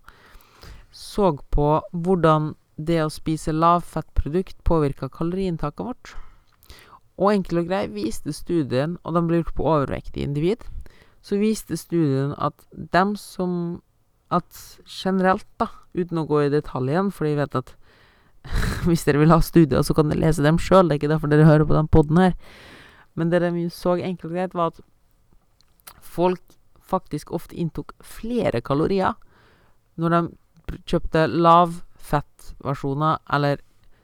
så 0.92 1.32
på 1.50 1.80
hvordan 1.92 2.54
det 2.76 3.00
å 3.04 3.12
spise 3.12 3.54
lavfettprodukt 3.54 4.58
påvirka 4.64 5.08
kaloriinntaket 5.12 5.86
vårt. 5.86 6.14
Og 7.20 7.34
enkel 7.34 7.62
og 7.62 7.68
grei 7.68 7.86
viste 7.92 8.32
studien, 8.34 8.96
og 9.04 9.16
den 9.16 9.28
ble 9.28 9.42
gjort 9.42 9.56
på 9.56 9.66
overvektige 9.68 10.26
individ, 10.26 10.64
så 11.22 11.38
viste 11.38 11.78
studien 11.78 12.34
at 12.38 12.66
dem 12.72 13.16
som 13.16 13.82
At 14.32 14.80
generelt, 14.88 15.44
da, 15.60 15.66
uten 15.92 16.16
å 16.16 16.24
gå 16.24 16.38
i 16.40 16.48
detalj 16.48 16.88
igjen, 16.88 17.10
for 17.12 17.28
jeg 17.28 17.36
vet 17.36 17.52
at 17.58 17.74
hvis 18.88 19.04
dere 19.04 19.20
vil 19.20 19.34
ha 19.34 19.36
studier, 19.44 19.82
så 19.84 19.92
kan 19.92 20.08
dere 20.08 20.22
lese 20.22 20.40
dem 20.40 20.56
sjøl, 20.56 20.88
det 20.88 20.94
er 20.94 21.00
ikke 21.02 21.10
derfor 21.10 21.28
dere 21.28 21.44
hører 21.44 21.66
på 21.68 21.76
den 21.76 21.90
poden 21.92 22.16
her. 22.16 22.32
Men 23.12 23.28
det 23.28 23.42
de 23.44 23.66
så 23.68 23.98
enkelt 23.98 24.30
og 24.30 24.32
greit, 24.32 24.54
var 24.56 24.72
at 24.72 24.80
folk 26.00 26.40
faktisk 26.80 27.30
ofte 27.36 27.58
inntok 27.60 27.92
flere 28.00 28.62
kalorier 28.64 29.12
når 30.00 30.16
de 30.16 30.80
kjøpte 30.88 31.26
lavfettversjoner 31.28 33.20
eller 33.36 33.60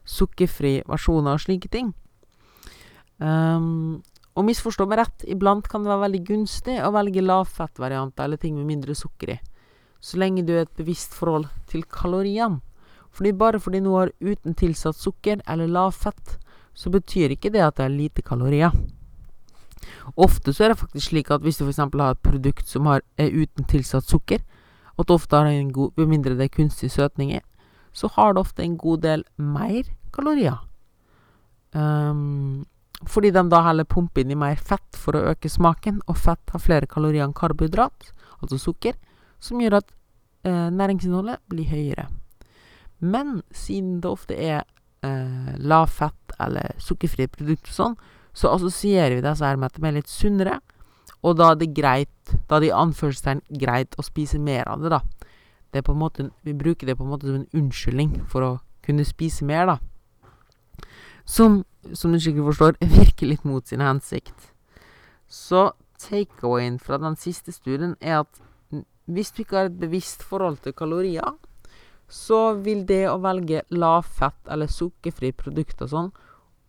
sukkerfri 0.09 0.83
versjoner 0.89 1.37
og 1.37 1.43
slike 1.45 1.69
ting. 1.73 1.95
Um, 3.19 4.03
og 4.39 4.47
misforstå 4.47 4.87
meg 4.87 5.01
rett, 5.01 5.25
iblant 5.27 5.67
kan 5.67 5.83
det 5.83 5.91
være 5.91 6.05
veldig 6.07 6.21
gunstig 6.29 6.77
å 6.87 6.93
velge 6.95 7.25
lavfettvarianter 7.25 8.29
eller 8.29 8.39
ting 8.39 8.55
med 8.55 8.69
mindre 8.69 8.95
sukker 8.95 9.35
i, 9.35 9.39
så 9.99 10.21
lenge 10.23 10.45
du 10.47 10.55
har 10.55 10.69
et 10.69 10.79
bevisst 10.79 11.17
forhold 11.19 11.49
til 11.71 11.83
kaloriene. 11.91 12.61
Fordi 13.11 13.33
bare 13.35 13.59
fordi 13.59 13.81
noe 13.83 14.05
har 14.05 14.13
uten 14.21 14.55
tilsatt 14.55 14.99
sukker 15.01 15.41
eller 15.49 15.71
lavfett, 15.75 16.37
så 16.71 16.93
betyr 16.95 17.35
ikke 17.35 17.51
det 17.51 17.65
at 17.65 17.81
det 17.81 17.89
er 17.89 17.97
lite 17.97 18.23
kalorier. 18.23 18.71
Ofte 20.15 20.55
så 20.55 20.65
er 20.65 20.73
det 20.73 20.81
faktisk 20.85 21.11
slik 21.11 21.33
at 21.35 21.43
hvis 21.43 21.59
du 21.59 21.65
f.eks. 21.67 21.81
har 21.83 22.15
et 22.15 22.23
produkt 22.23 22.71
som 22.71 22.87
har, 22.87 23.03
er 23.19 23.35
uten 23.35 23.67
tilsatt 23.67 24.07
sukker, 24.07 24.45
at 24.99 25.11
ofte 25.11 25.35
har 25.35 25.51
en 25.51 25.73
god, 25.75 25.93
med 25.99 26.13
mindre 26.15 26.39
det 26.39 26.47
er 26.47 26.55
kunstig 26.55 26.93
søtning 26.95 27.35
i, 27.35 27.43
så 27.93 28.11
har 28.15 28.35
det 28.35 28.43
ofte 28.45 28.63
en 28.63 28.79
god 28.79 29.03
del 29.03 29.25
mer 29.37 29.91
kalorier. 30.15 30.59
Um, 31.75 32.67
fordi 33.07 33.31
de 33.31 33.45
da 33.51 33.61
heller 33.63 33.87
pumper 33.87 34.25
inn 34.25 34.33
i 34.35 34.39
mer 34.39 34.57
fett 34.59 34.97
for 34.99 35.15
å 35.15 35.27
øke 35.31 35.51
smaken, 35.51 36.01
og 36.11 36.19
fett 36.19 36.55
har 36.55 36.63
flere 36.63 36.91
kalorier 36.91 37.27
enn 37.27 37.37
karbohydrat, 37.37 38.11
altså 38.43 38.59
sukker, 38.59 38.97
som 39.39 39.61
gjør 39.63 39.79
at 39.79 39.93
eh, 40.49 40.67
næringsinnholdet 40.75 41.45
blir 41.51 41.71
høyere. 41.71 42.09
Men 42.99 43.43
siden 43.55 44.01
det 44.03 44.11
ofte 44.11 44.35
er 44.35 44.65
eh, 45.07 45.53
lavfett 45.63 46.35
eller 46.43 46.75
sukkerfrie 46.83 47.31
produkter 47.31 47.71
og 47.71 47.79
sånn, 47.79 47.97
så 48.35 48.51
assosierer 48.55 49.19
vi 49.19 49.23
disse 49.25 49.47
her 49.47 49.59
med 49.59 49.71
at 49.71 49.79
de 49.79 49.87
er 49.87 49.97
litt 50.01 50.11
sunnere, 50.11 50.59
og 51.27 51.39
da 51.39 51.53
er 51.53 51.59
det 51.59 51.73
greit, 51.75 52.35
da 52.47 52.59
er 52.59 52.63
det 52.63 52.71
i 52.71 52.79
anførselstegn 52.79 53.43
greit 53.63 53.95
å 53.99 54.07
spise 54.07 54.39
mer 54.43 54.69
av 54.71 54.83
det, 54.83 54.93
da. 54.95 55.03
Det 55.69 55.81
er 55.81 55.87
på 55.87 55.95
en 55.95 56.01
måte, 56.01 56.29
vi 56.47 56.55
bruker 56.57 56.89
det 56.89 56.97
på 56.99 57.05
en 57.05 57.11
måte 57.13 57.29
som 57.29 57.41
en 57.41 57.49
unnskyldning 57.59 58.15
for 58.31 58.47
å 58.47 58.53
kunne 58.87 59.07
spise 59.07 59.47
mer, 59.47 59.75
da. 59.75 60.87
Som 61.29 61.63
som 61.95 62.13
du 62.13 62.21
sikkert 62.21 62.51
forstår, 62.51 62.79
virker 63.01 63.31
litt 63.31 63.45
mot 63.49 63.67
sin 63.67 63.85
hensikt. 63.85 64.53
Så 65.29 65.73
takeawayen 65.99 66.79
fra 66.79 66.99
den 67.03 67.19
siste 67.19 67.53
studien 67.53 67.97
er 68.01 68.23
at 68.23 68.45
hvis 69.09 69.33
du 69.33 69.43
ikke 69.43 69.57
har 69.57 69.71
et 69.71 69.81
bevisst 69.81 70.23
forhold 70.27 70.61
til 70.65 70.77
kalorier, 70.77 71.37
så 72.09 72.55
vil 72.61 72.85
det 72.89 73.07
å 73.09 73.19
velge 73.21 73.65
lavfett 73.73 74.49
eller 74.53 74.71
sukkerfri 74.73 75.33
produkter 75.37 75.89
og 75.89 75.93
sånn 75.93 76.11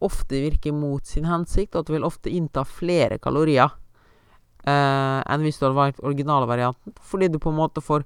ofte 0.03 0.39
virke 0.39 0.71
mot 0.71 1.05
sin 1.05 1.27
hensikt, 1.27 1.75
og 1.75 1.83
at 1.83 1.89
du 1.89 1.95
vil 1.97 2.07
ofte 2.07 2.31
innta 2.31 2.63
flere 2.67 3.19
kalorier 3.19 3.67
eh, 3.67 5.19
enn 5.19 5.43
hvis 5.43 5.59
du 5.59 5.65
hadde 5.65 5.79
valgt 5.79 6.03
originalvarianten, 6.03 6.95
fordi 7.03 7.27
du 7.31 7.39
på 7.39 7.51
en 7.51 7.59
måte 7.59 7.83
får 7.83 8.05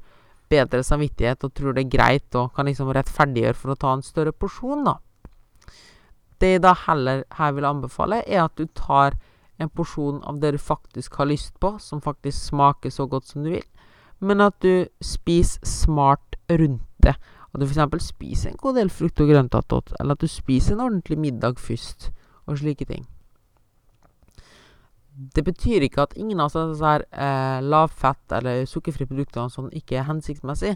bedre 0.50 0.84
samvittighet 0.86 1.46
og 1.46 1.54
tror 1.56 1.76
det 1.76 1.86
er 1.86 1.94
greit 1.94 2.38
og 2.38 2.54
kan 2.56 2.68
liksom 2.70 2.92
rettferdiggjøre 2.94 3.60
for 3.60 3.74
å 3.74 3.80
ta 3.80 3.94
en 3.94 4.06
større 4.06 4.34
porsjon, 4.34 4.86
da. 4.90 4.98
Det 6.44 6.58
jeg 6.58 6.64
da 6.66 6.74
heller 6.76 7.24
her 7.38 7.54
vil 7.56 7.70
anbefale, 7.70 8.20
er 8.28 8.44
at 8.44 8.58
du 8.60 8.68
tar 8.76 9.16
en 9.62 9.70
porsjon 9.72 10.20
av 10.28 10.42
det 10.42 10.56
du 10.56 10.60
faktisk 10.60 11.16
har 11.22 11.30
lyst 11.30 11.56
på, 11.64 11.78
som 11.80 12.02
faktisk 12.04 12.50
smaker 12.50 12.92
så 12.92 13.06
godt 13.08 13.30
som 13.30 13.46
du 13.46 13.54
vil, 13.54 13.64
men 14.20 14.44
at 14.44 14.58
du 14.64 14.84
spiser 15.04 15.64
smart 15.68 16.36
rundt 16.52 16.84
det. 17.04 17.16
At 17.54 17.62
du 17.62 17.68
f.eks. 17.68 18.10
spiser 18.10 18.52
en 18.52 18.60
god 18.60 18.80
del 18.80 18.92
frukt 18.92 19.22
og 19.22 19.30
grønt 19.30 19.56
attåt, 19.56 19.94
eller 20.00 20.18
at 20.18 20.24
du 20.24 20.28
spiser 20.28 20.76
en 20.76 20.86
ordentlig 20.88 21.20
middag 21.22 21.60
først, 21.62 22.12
og 22.46 22.58
slike 22.60 22.86
ting. 22.90 23.06
Det 25.36 25.44
betyr 25.46 25.86
ikke 25.86 26.08
at 26.08 26.16
ingen 26.18 26.42
av 26.42 26.50
disse 26.52 26.84
her 26.84 27.06
eh, 27.14 27.60
lavfett- 27.62 28.34
eller 28.34 28.66
sukkerfrie 28.68 29.08
produktene 29.08 29.52
sånn 29.54 29.70
ikke 29.72 30.00
er 30.02 30.08
hensiktsmessig. 30.10 30.74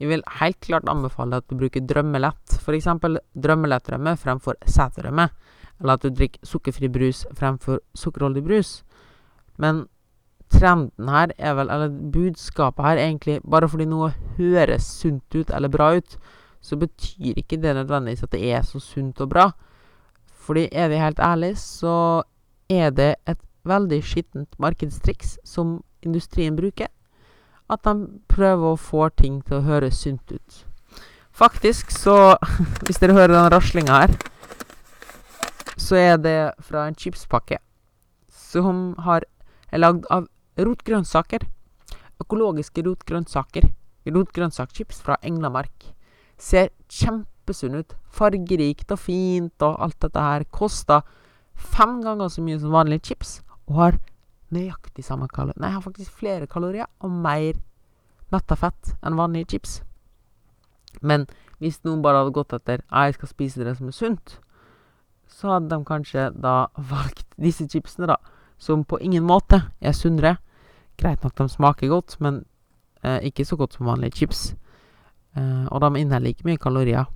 Jeg 0.00 0.08
vil 0.08 0.22
helt 0.40 0.60
klart 0.64 0.88
anbefale 0.88 1.36
at 1.36 1.48
du 1.50 1.58
bruker 1.60 1.84
drømmelett, 1.84 2.56
f.eks. 2.56 2.88
drømmelettrømme 3.36 4.16
fremfor 4.16 4.56
seterømme, 4.64 5.28
eller 5.80 5.96
at 5.98 6.04
du 6.04 6.08
drikker 6.08 6.40
sukkerfri 6.46 6.88
brus 6.88 7.26
fremfor 7.36 7.82
sukkerholdig 7.94 8.42
brus. 8.46 8.70
Men 9.60 9.84
trenden 10.50 11.08
her 11.12 11.34
er 11.36 11.54
vel, 11.58 11.70
eller 11.70 11.92
budskapet 12.12 12.84
her, 12.84 13.00
egentlig 13.04 13.40
bare 13.44 13.68
fordi 13.68 13.86
noe 13.90 14.12
høres 14.38 14.88
sunt 15.02 15.36
ut 15.36 15.52
eller 15.52 15.68
bra 15.72 15.92
ut, 15.98 16.16
så 16.60 16.76
betyr 16.80 17.36
ikke 17.40 17.60
det 17.60 17.76
nødvendigvis 17.76 18.24
at 18.24 18.32
det 18.32 18.40
er 18.52 18.64
så 18.64 18.80
sunt 18.80 19.20
og 19.20 19.30
bra. 19.32 19.50
Fordi 20.32 20.68
er 20.72 20.88
vi 20.88 21.00
helt 21.00 21.20
ærlige, 21.20 21.56
så 21.56 22.22
er 22.70 22.90
det 22.90 23.14
et 23.28 23.40
veldig 23.68 24.00
skittent 24.04 24.56
markedstriks 24.58 25.36
som 25.44 25.82
industrien 26.02 26.56
bruker 26.56 26.88
at 27.70 27.86
de 27.86 28.20
prøver 28.30 28.72
å 28.72 28.80
få 28.80 29.08
ting 29.16 29.40
til 29.46 29.60
å 29.60 29.66
høres 29.66 30.02
sunt 30.02 30.32
ut. 30.34 30.60
Faktisk 31.30 31.92
så 31.94 32.36
Hvis 32.86 33.00
dere 33.00 33.16
hører 33.16 33.36
den 33.36 33.50
raslinga 33.54 34.02
her, 34.02 34.14
så 35.80 35.96
er 35.96 36.18
det 36.20 36.38
fra 36.66 36.84
en 36.88 36.96
chipspakke 36.98 37.60
som 38.28 38.94
har, 39.06 39.24
er 39.70 39.80
lagd 39.80 40.08
av 40.12 40.26
rotgrønnsaker. 40.60 41.46
Økologiske 42.20 42.84
rotgrønnsaker. 42.84 43.70
Rotgrønnsakchips 44.10 45.00
fra 45.04 45.16
Englamark. 45.24 45.92
Ser 46.40 46.70
kjempesunn 46.90 47.78
ut. 47.80 47.94
Fargerikt 48.10 48.92
og 48.92 49.00
fint 49.00 49.64
og 49.64 49.78
alt 49.86 49.98
dette 50.02 50.26
her. 50.26 50.44
Koster 50.52 51.06
fem 51.54 52.00
ganger 52.04 52.32
så 52.32 52.44
mye 52.44 52.58
som 52.60 52.74
vanlige 52.74 53.10
chips, 53.10 53.40
og 53.68 53.76
har 53.80 53.98
nøyaktig 54.54 55.04
samme 55.06 55.28
kalori 55.30 55.58
Nei, 55.58 55.70
jeg 55.70 55.78
har 55.78 55.84
faktisk 55.84 56.16
flere 56.22 56.48
kalorier 56.50 56.88
og 57.00 57.10
mer 57.10 57.58
metta 58.30 58.56
fett 58.58 58.94
enn 59.02 59.18
vanlige 59.18 59.54
chips. 59.54 59.80
Men 61.02 61.26
hvis 61.60 61.80
noen 61.84 62.02
bare 62.02 62.22
hadde 62.22 62.34
gått 62.34 62.54
etter 62.56 62.84
jeg 62.84 63.16
skal 63.16 63.30
spise 63.30 63.66
det 63.66 63.76
som 63.78 63.90
er 63.90 63.96
sunt, 63.96 64.38
så 65.30 65.54
hadde 65.54 65.70
de 65.72 65.86
kanskje 65.86 66.30
da 66.34 66.54
valgt 66.92 67.26
disse 67.40 67.66
chipsene, 67.68 68.08
da, 68.10 68.18
som 68.58 68.84
på 68.84 69.00
ingen 69.00 69.26
måte 69.26 69.62
er 69.80 69.96
sunnere. 69.96 70.36
Greit 71.00 71.22
nok 71.24 71.36
de 71.38 71.48
smaker 71.48 71.92
godt, 71.92 72.18
men 72.20 72.44
eh, 73.02 73.22
ikke 73.30 73.46
så 73.46 73.56
godt 73.56 73.76
som 73.76 73.88
vanlige 73.88 74.20
chips. 74.20 74.50
Eh, 75.36 75.66
og 75.70 75.80
de 75.80 76.00
inneholder 76.00 76.26
like 76.26 76.46
mye 76.46 76.60
kalorier. 76.60 77.08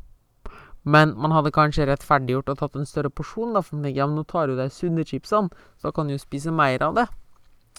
Men 0.84 1.14
man 1.16 1.32
hadde 1.32 1.52
kanskje 1.52 1.86
rettferdiggjort 1.88 2.50
og 2.52 2.58
tatt 2.60 2.74
en 2.76 2.88
større 2.88 3.10
porsjon, 3.10 3.54
da, 3.56 3.62
for 3.64 3.80
meg, 3.80 3.96
ja, 3.96 4.06
men 4.06 4.20
nå 4.20 4.26
tar 4.28 4.52
jo 4.52 4.56
de 4.58 4.68
sunne 4.72 5.04
chipsene, 5.08 5.48
så 5.80 5.92
kan 5.92 6.06
du 6.06 6.14
jo 6.14 6.20
spise 6.20 6.52
mer 6.52 6.84
av 6.84 6.98
det. 6.98 7.06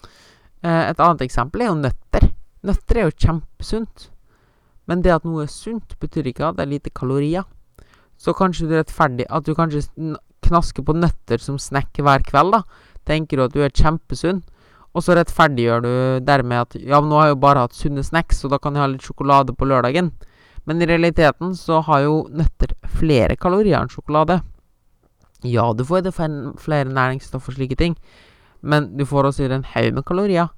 Eh, 0.03 0.83
et 0.89 0.99
annet 0.99 1.25
eksempel 1.25 1.63
er 1.63 1.71
jo 1.71 1.79
nøtter. 1.79 2.29
Nøtter 2.65 2.99
er 2.99 3.09
jo 3.09 3.17
kjempesunt. 3.25 4.09
Men 4.89 5.01
det 5.01 5.13
at 5.15 5.25
noe 5.25 5.45
er 5.45 5.51
sunt, 5.51 5.97
betyr 6.01 6.29
ikke 6.29 6.49
at 6.49 6.57
det 6.57 6.65
er 6.65 6.73
lite 6.75 6.93
kalorier. 6.93 7.45
Så 8.17 8.33
kanskje 8.37 8.69
du 8.69 8.75
er 8.75 8.85
rettferdig 8.85 9.25
At 9.27 9.43
du 9.43 9.51
kanskje 9.57 9.81
knasker 10.45 10.85
på 10.85 10.95
nøtter 10.95 11.41
som 11.41 11.57
snack 11.59 11.97
hver 11.99 12.23
kveld, 12.25 12.53
da. 12.55 12.61
Tenker 13.05 13.37
du 13.37 13.45
at 13.45 13.53
du 13.53 13.63
er 13.65 13.73
kjempesunn, 13.73 14.43
og 14.95 15.03
så 15.03 15.17
rettferdiggjør 15.17 15.83
du 15.83 15.91
dermed 16.25 16.63
at 16.63 16.77
ja, 16.79 17.01
men 17.01 17.11
nå 17.11 17.19
har 17.19 17.27
jeg 17.27 17.35
jo 17.35 17.41
bare 17.43 17.65
hatt 17.65 17.75
sunne 17.77 18.03
snacks, 18.05 18.39
så 18.41 18.49
da 18.49 18.59
kan 18.61 18.77
jeg 18.77 18.81
ha 18.85 18.91
litt 18.93 19.05
sjokolade 19.05 19.53
på 19.57 19.67
lørdagen. 19.67 20.13
Men 20.65 20.81
i 20.81 20.87
realiteten 20.89 21.53
så 21.57 21.81
har 21.85 22.05
jo 22.05 22.15
nøtter 22.33 22.73
flere 22.95 23.35
kalorier 23.37 23.77
enn 23.81 23.91
sjokolade. 23.91 24.39
Ja, 25.45 25.67
du 25.77 25.83
får 25.85 26.01
i 26.01 26.05
det 26.07 26.15
flere 26.15 26.89
næringsstoffer 26.89 27.53
og 27.53 27.59
slike 27.59 27.77
ting, 27.77 27.97
men 28.65 28.91
du 28.97 29.05
får 29.05 29.29
også 29.29 29.45
i 29.45 29.49
deg 29.49 29.59
en 29.61 29.71
haug 29.75 29.99
med 29.99 30.05
kalorier. 30.07 30.49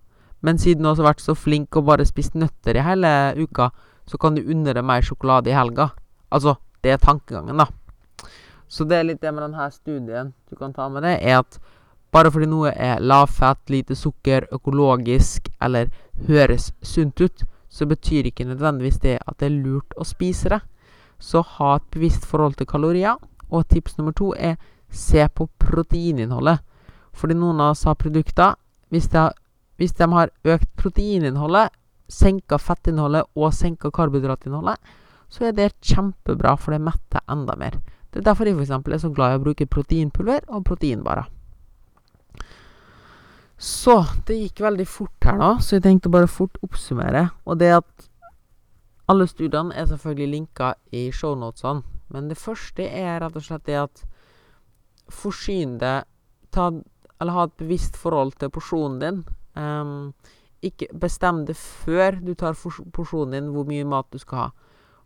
Men 0.42 0.60
siden 0.62 0.86
du 0.86 0.90
har 0.90 1.10
vært 1.10 1.24
så 1.24 1.36
flink 1.36 1.76
og 1.76 1.88
bare 1.90 2.06
spist 2.08 2.38
nøtter 2.38 2.78
i 2.78 2.86
hele 2.86 3.12
uka, 3.38 3.72
så 4.08 4.20
kan 4.22 4.38
du 4.38 4.46
unne 4.46 4.74
deg 4.74 4.86
mer 4.86 5.04
sjokolade 5.04 5.52
i 5.52 5.58
helga. 5.58 5.90
Altså, 6.32 6.56
det 6.84 6.94
er 6.94 7.02
tankegangen, 7.02 7.60
da. 7.60 7.68
Så 8.68 8.86
det 8.88 9.00
er 9.00 9.08
litt 9.08 9.24
det 9.24 9.32
med 9.34 9.48
denne 9.48 9.68
studien 9.72 10.34
du 10.50 10.56
kan 10.60 10.74
ta 10.76 10.88
med 10.92 11.04
det, 11.08 11.18
er 11.24 11.42
at 11.42 11.60
Bare 12.12 12.32
fordi 12.32 12.48
noe 12.48 12.72
er 12.72 13.02
lavfett, 13.04 13.68
lite 13.70 13.96
sukker, 13.96 14.48
økologisk 14.56 15.50
eller 15.62 15.90
høres 16.28 16.72
sunt 16.82 17.20
ut, 17.22 17.44
så 17.70 17.86
betyr 17.86 18.30
ikke 18.30 18.48
nødvendigvis 18.48 19.02
det 19.04 19.18
at 19.20 19.36
det 19.42 19.50
er 19.50 19.58
lurt 19.60 19.92
å 20.00 20.08
spise 20.08 20.50
det. 20.54 20.62
Så 21.20 21.42
ha 21.58 21.76
et 21.76 21.90
bevisst 21.92 22.26
forhold 22.26 22.56
til 22.58 22.70
kalorier. 22.70 23.18
Og 23.52 23.68
tips 23.68 23.98
nummer 23.98 24.16
to 24.16 24.32
er 24.34 24.56
se 24.90 25.28
på 25.28 25.50
proteininnholdet. 25.60 26.64
Fordi 27.18 27.38
noen 27.38 27.62
av 27.64 27.74
oss 27.74 27.86
har 27.90 27.98
produkter 28.00 28.56
hvis 28.94 29.10
de, 29.12 29.26
hvis 29.82 29.96
de 29.98 30.08
har 30.14 30.32
økt 30.48 30.70
proteininnholdet, 30.80 31.74
senka 32.08 32.60
fettinnholdet 32.62 33.28
og 33.36 33.54
senka 33.56 33.92
karbohydratinnholdet, 33.92 34.78
så 35.28 35.50
er 35.50 35.56
det 35.58 35.74
kjempebra, 35.84 36.56
for 36.56 36.72
det 36.72 36.84
metter 36.86 37.24
enda 37.28 37.58
mer. 37.60 37.82
Det 38.12 38.22
er 38.22 38.30
derfor 38.30 38.48
jeg 38.48 38.56
f.eks. 38.56 38.72
er 38.72 39.02
så 39.02 39.12
glad 39.12 39.34
i 39.34 39.40
å 39.40 39.44
bruke 39.44 39.68
proteinpulver 39.68 40.46
og 40.48 40.64
proteinbarer. 40.70 41.28
Så 43.58 44.04
det 44.28 44.38
gikk 44.38 44.62
veldig 44.64 44.86
fort 44.88 45.26
her 45.26 45.40
nå, 45.42 45.56
så 45.60 45.78
jeg 45.78 45.84
tenkte 45.88 46.14
bare 46.14 46.30
fort 46.30 46.60
oppsummere. 46.64 47.28
Og 47.50 47.58
det 47.60 47.74
at 47.80 48.08
alle 49.10 49.28
studiene 49.28 49.76
er 49.76 49.88
selvfølgelig 49.90 50.30
linka 50.32 50.74
i 50.96 51.08
shownotesene. 51.12 51.84
Men 52.14 52.30
det 52.30 52.38
første 52.40 52.86
er 52.86 53.20
rett 53.24 53.36
og 53.36 53.44
slett 53.44 53.66
det 53.68 53.80
at 53.82 54.04
forsyn 55.12 55.76
deg 55.82 56.06
Eller 57.22 57.34
ha 57.34 57.48
et 57.48 57.58
bevisst 57.58 57.98
forhold 57.98 58.36
til 58.38 58.52
porsjonen 58.54 59.00
din. 59.02 59.24
Um, 59.58 60.14
ikke 60.66 60.90
bestem 60.94 61.46
det 61.46 61.56
før 61.58 62.20
du 62.22 62.34
tar 62.34 62.58
porsjonen 62.94 63.36
din, 63.36 63.52
hvor 63.54 63.68
mye 63.70 63.86
mat 63.86 64.10
du 64.14 64.20
skal 64.22 64.38
ha. 64.38 64.48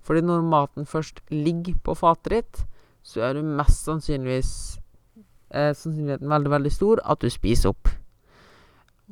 Fordi 0.02 0.22
når 0.26 0.42
maten 0.42 0.86
først 0.86 1.22
ligger 1.30 1.78
på 1.84 1.96
fatet 1.96 2.32
ditt, 2.34 2.62
så 3.04 3.22
er 3.28 3.38
du 3.38 3.46
mest 3.46 3.86
sannsynligvis 3.86 4.52
eh, 5.54 5.74
sannsynligheten 5.76 6.30
veldig, 6.30 6.52
veldig 6.52 6.72
stor 6.74 7.02
at 7.06 7.22
du 7.22 7.30
spiser 7.30 7.74
opp. 7.74 7.90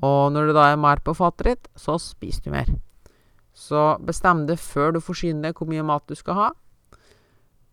Og 0.05 0.31
når 0.31 0.49
det 0.49 0.55
da 0.55 0.69
er 0.71 0.79
mer 0.79 1.01
på 1.03 1.13
fatet 1.17 1.45
ditt, 1.45 1.69
så 1.75 1.97
spiser 2.01 2.47
du 2.47 2.53
mer. 2.53 2.71
Så 3.53 3.97
bestem 4.05 4.45
det 4.47 4.59
før 4.59 4.95
du 4.95 5.01
forsyner 5.03 5.49
deg 5.49 5.59
hvor 5.59 5.69
mye 5.69 5.85
mat 5.85 6.05
du 6.07 6.15
skal 6.15 6.37
ha. 6.37 6.49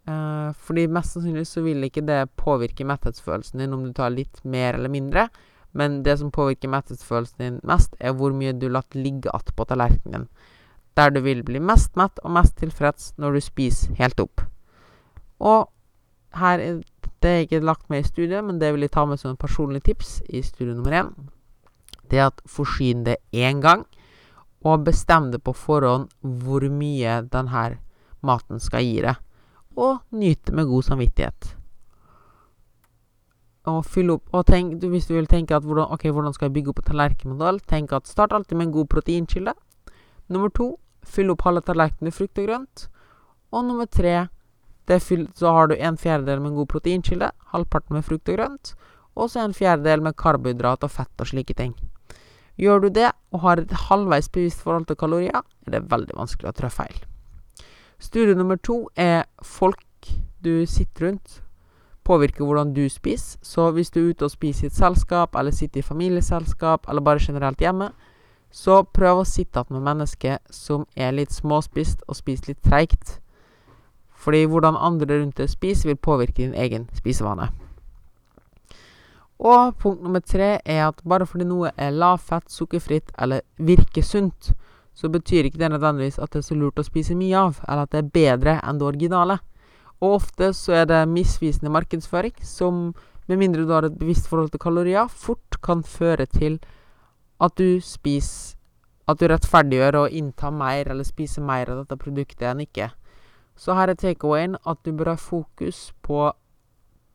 Eh, 0.07 0.49
fordi 0.67 0.87
mest 0.93 1.17
sannsynlig 1.17 1.47
så 1.49 1.63
vil 1.65 1.87
ikke 1.87 2.05
det 2.07 2.23
påvirke 2.39 2.87
metthetsfølelsen 2.87 3.63
din 3.63 3.75
om 3.75 3.85
du 3.85 3.93
tar 3.97 4.15
litt 4.15 4.43
mer 4.45 4.79
eller 4.79 4.93
mindre. 4.93 5.29
Men 5.77 6.03
det 6.07 6.19
som 6.21 6.33
påvirker 6.33 6.73
metthetsfølelsen 6.73 7.45
din 7.45 7.61
mest, 7.67 7.97
er 8.01 8.17
hvor 8.17 8.33
mye 8.33 8.55
du 8.57 8.69
lar 8.69 8.87
ligge 8.95 9.31
igjen 9.31 9.57
på 9.57 9.69
tallerkenen. 9.69 10.29
Der 10.97 11.11
du 11.13 11.21
vil 11.21 11.43
bli 11.45 11.61
mest 11.61 11.97
mett 11.97 12.21
og 12.25 12.33
mest 12.33 12.57
tilfreds 12.57 13.13
når 13.21 13.37
du 13.37 13.41
spiser 13.45 13.97
helt 14.01 14.21
opp. 14.21 14.45
Og 15.39 15.67
her 16.37 16.61
er 16.61 16.85
det 17.25 17.31
er 17.33 17.47
ikke 17.47 17.65
lagt 17.65 17.89
med 17.91 18.05
i 18.05 18.07
studiet, 18.07 18.45
men 18.45 18.61
det 18.61 18.69
vil 18.75 18.85
jeg 18.85 18.93
ta 18.93 19.07
med 19.09 19.19
som 19.19 19.33
et 19.33 19.41
personlig 19.41 19.83
tips 19.83 20.21
i 20.29 20.43
studie 20.45 20.77
nummer 20.77 20.93
én 20.93 21.09
det 22.11 22.19
er 22.19 22.31
at 22.31 22.43
forsyn 22.47 23.05
det 23.07 23.17
én 23.35 23.61
gang, 23.61 23.85
og 24.65 24.85
bestem 24.85 25.31
det 25.33 25.43
på 25.45 25.53
forhånd 25.53 26.09
hvor 26.23 26.65
mye 26.71 27.21
denne 27.33 27.67
maten 28.23 28.61
skal 28.63 28.85
gi 28.85 29.01
deg. 29.05 29.15
Og 29.77 30.01
nyte 30.17 30.55
med 30.57 30.69
god 30.71 30.87
samvittighet. 30.89 31.53
Og 33.67 33.83
fyll 33.85 34.13
opp 34.15 34.31
Og 34.33 34.47
tenk, 34.47 34.79
hvis 34.81 35.09
du 35.09 35.15
vil 35.17 35.27
tenke 35.27 35.57
at 35.57 35.65
hvordan, 35.67 35.91
okay, 35.91 36.11
hvordan 36.15 36.33
skal 36.33 36.49
jeg 36.49 36.55
bygge 36.55 36.73
opp 36.73 36.83
en 36.83 36.91
tallerkenmodell, 36.91 37.61
tenk 37.67 37.93
at 37.93 38.09
start 38.09 38.33
alltid 38.33 38.57
med 38.57 38.69
en 38.69 38.77
god 38.79 38.89
proteinkilde. 38.95 39.55
Nummer 40.29 40.49
to 40.55 40.77
fyll 41.07 41.31
opp 41.35 41.45
halve 41.47 41.63
tallerkenen 41.67 42.09
med 42.09 42.15
frukt 42.15 42.39
og 42.39 42.47
grønt. 42.49 42.87
Og 43.53 43.65
nummer 43.65 43.87
tre 43.87 44.27
fyll, 45.03 45.27
så 45.35 45.51
har 45.51 45.67
du 45.67 45.75
en 45.75 45.97
fjerdedel 45.99 46.41
med 46.41 46.53
en 46.53 46.61
god 46.61 46.69
proteinkilde, 46.71 47.31
halvparten 47.53 47.97
med 47.97 48.05
frukt 48.07 48.29
og 48.29 48.39
grønt, 48.39 48.75
og 49.17 49.31
så 49.31 49.43
en 49.43 49.55
fjerdedel 49.57 50.05
med 50.05 50.17
karbohydrat 50.17 50.85
og 50.87 50.93
fett 50.93 51.23
og 51.23 51.27
slike 51.27 51.57
ting. 51.59 51.75
Gjør 52.57 52.87
du 52.87 52.89
det, 52.89 53.11
og 53.33 53.43
har 53.43 53.61
et 53.61 53.75
halvveis 53.89 54.31
bevisst 54.33 54.63
forhold 54.63 54.87
til 54.87 54.97
kalorier, 54.97 55.43
er 55.67 55.75
det 55.75 55.91
veldig 55.91 56.17
vanskelig 56.17 56.53
å 56.53 56.57
trå 56.57 56.71
feil. 56.71 57.03
Studie 57.99 58.35
nummer 58.35 58.57
to 58.57 58.89
er 58.97 59.25
folk 59.43 59.83
du 60.45 60.67
sitter 60.67 61.07
rundt, 61.07 61.43
påvirker 62.05 62.45
hvordan 62.45 62.75
du 62.75 62.89
spiser. 62.89 63.39
Så 63.43 63.71
hvis 63.71 63.91
du 63.91 64.01
er 64.01 64.11
ute 64.11 64.25
og 64.25 64.31
spiser 64.31 64.65
i 64.65 64.67
et 64.67 64.77
selskap, 64.77 65.35
eller 65.35 65.51
sitter 65.51 65.81
i 65.81 65.83
familieselskap, 65.83 66.89
eller 66.89 67.03
bare 67.03 67.19
generelt 67.21 67.61
hjemme, 67.61 67.91
så 68.51 68.83
prøv 68.83 69.21
å 69.21 69.29
sitte 69.29 69.61
igjen 69.61 69.77
med 69.77 69.87
mennesker 69.89 70.39
som 70.51 70.87
er 70.97 71.17
litt 71.17 71.35
småspist 71.35 72.05
og 72.07 72.17
spiser 72.17 72.53
litt 72.53 72.63
treigt. 72.65 73.19
Fordi 74.17 74.45
hvordan 74.47 74.77
andre 74.77 75.21
rundt 75.21 75.41
deg 75.41 75.51
spiser, 75.51 75.91
vil 75.91 75.97
påvirke 75.97 76.43
din 76.43 76.55
egen 76.55 76.89
spisevane. 76.95 77.51
Og 79.39 79.75
punkt 79.77 80.03
nummer 80.03 80.21
tre 80.21 80.59
er 80.65 80.87
at 80.87 81.03
bare 81.05 81.27
fordi 81.29 81.45
noe 81.45 81.73
er 81.77 81.93
lavfett, 81.93 82.49
sukkerfritt 82.49 83.13
eller 83.21 83.45
virker 83.59 84.03
sunt, 84.03 84.55
så 84.97 85.11
betyr 85.13 85.45
ikke 85.45 85.61
det 85.61 85.69
nødvendigvis 85.75 86.19
at 86.19 86.33
det 86.33 86.41
er 86.41 86.47
så 86.47 86.57
lurt 86.57 86.81
å 86.81 86.87
spise 86.87 87.17
mye 87.19 87.37
av, 87.37 87.61
eller 87.69 87.85
at 87.85 87.93
det 87.93 88.01
er 88.01 88.15
bedre 88.15 88.57
enn 88.65 88.81
det 88.81 88.87
originale. 88.89 89.39
Og 90.01 90.17
ofte 90.19 90.51
så 90.57 90.81
er 90.81 90.89
det 90.89 91.03
misvisende 91.09 91.73
markedsføring 91.73 92.37
som, 92.45 92.95
med 93.29 93.41
mindre 93.41 93.65
du 93.65 93.73
har 93.75 93.85
et 93.85 93.99
bevisst 93.99 94.29
forhold 94.29 94.51
til 94.53 94.63
kalorier, 94.63 95.09
fort 95.09 95.61
kan 95.65 95.85
føre 95.85 96.27
til 96.27 96.61
at 97.41 97.57
du 97.59 97.81
spiser 97.85 98.55
At 99.07 99.21
du 99.21 99.29
rettferdiggjør 99.31 99.97
å 100.01 100.09
innta 100.11 100.49
mer 100.51 100.89
eller 100.91 101.07
spise 101.07 101.39
mer 101.39 101.69
av 101.71 101.77
dette 101.79 101.95
produktet 101.95 102.43
enn 102.51 102.65
ikke. 102.65 102.89
Så 103.55 103.77
her 103.79 103.93
er 103.93 103.95
takeawayen 103.95 104.57
at 104.67 104.81
du 104.83 104.91
bør 104.91 105.13
ha 105.13 105.15
fokus 105.15 105.93
på 106.03 106.33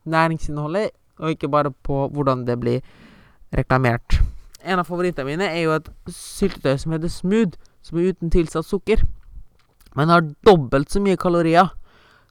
næringsinnholdet 0.07 0.93
og 1.19 1.33
ikke 1.33 1.49
bare 1.51 1.73
på 1.83 2.07
hvordan 2.07 2.45
det 2.47 2.55
blir 2.61 2.79
reklamert. 3.51 4.21
En 4.63 4.79
av 4.79 4.87
favorittene 4.87 5.27
mine 5.27 5.49
er 5.51 5.65
jo 5.65 5.75
et 5.75 5.91
syltetøy 6.07 6.77
som 6.79 6.95
heter 6.95 7.11
Smooth, 7.11 7.59
som 7.81 7.97
er 7.97 8.11
uten 8.11 8.31
tilsatt 8.33 8.67
sukker. 8.67 9.03
Men 9.95 10.09
har 10.13 10.27
dobbelt 10.45 10.91
så 10.91 11.01
mye 11.03 11.19
kalorier 11.19 11.71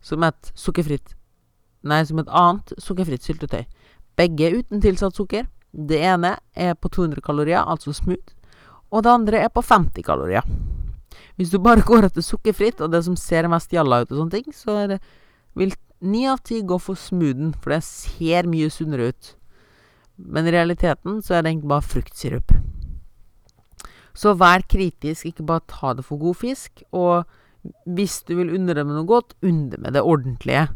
som 0.02 0.22
et 0.24 0.52
sukkerfritt 0.56 1.16
Nei, 1.80 2.02
som 2.04 2.18
et 2.20 2.28
annet 2.28 2.74
sukkerfritt 2.76 3.24
syltetøy. 3.24 3.62
Begge 4.20 4.44
er 4.44 4.58
uten 4.60 4.82
tilsatt 4.84 5.16
sukker. 5.16 5.46
Det 5.72 5.96
ene 6.04 6.34
er 6.52 6.74
på 6.76 6.90
200 6.92 7.22
kalorier, 7.24 7.62
altså 7.64 7.94
smooth, 7.96 8.34
og 8.92 9.06
det 9.06 9.14
andre 9.14 9.40
er 9.46 9.48
på 9.48 9.62
50 9.64 10.04
kalorier. 10.04 10.44
Hvis 11.38 11.54
du 11.54 11.56
bare 11.62 11.80
går 11.86 12.10
etter 12.10 12.20
sukkerfritt 12.26 12.82
og 12.84 12.92
det 12.92 13.00
som 13.06 13.16
ser 13.16 13.48
mest 13.48 13.72
jalla 13.72 14.02
ut 14.02 14.10
og 14.10 14.18
sånne 14.18 14.34
ting, 14.34 14.52
så 14.52 14.76
det, 14.90 15.00
vil 15.56 15.72
Ni 16.00 16.22
av 16.24 16.38
ti 16.40 16.62
gå 16.64 16.78
for 16.80 16.96
smoothen, 16.96 17.50
for 17.60 17.74
det 17.74 17.82
ser 17.84 18.46
mye 18.48 18.70
sunnere 18.72 19.10
ut. 19.12 19.34
Men 20.16 20.46
i 20.48 20.54
realiteten 20.54 21.18
så 21.20 21.34
er 21.36 21.42
det 21.42 21.50
egentlig 21.50 21.68
bare 21.74 21.84
fruktsirup. 21.84 22.54
Så 24.14 24.34
vær 24.38 24.64
kritisk, 24.68 25.26
ikke 25.26 25.46
bare 25.46 25.66
ta 25.70 25.94
det 25.94 26.04
for 26.06 26.20
god 26.20 26.38
fisk. 26.40 26.82
Og 26.92 27.24
hvis 27.84 28.22
du 28.26 28.36
vil 28.38 28.54
undre 28.56 28.84
med 28.84 28.96
noe 28.96 29.08
godt, 29.08 29.36
undre 29.46 29.80
med 29.80 29.96
det 29.96 30.02
ordentlige. 30.02 30.68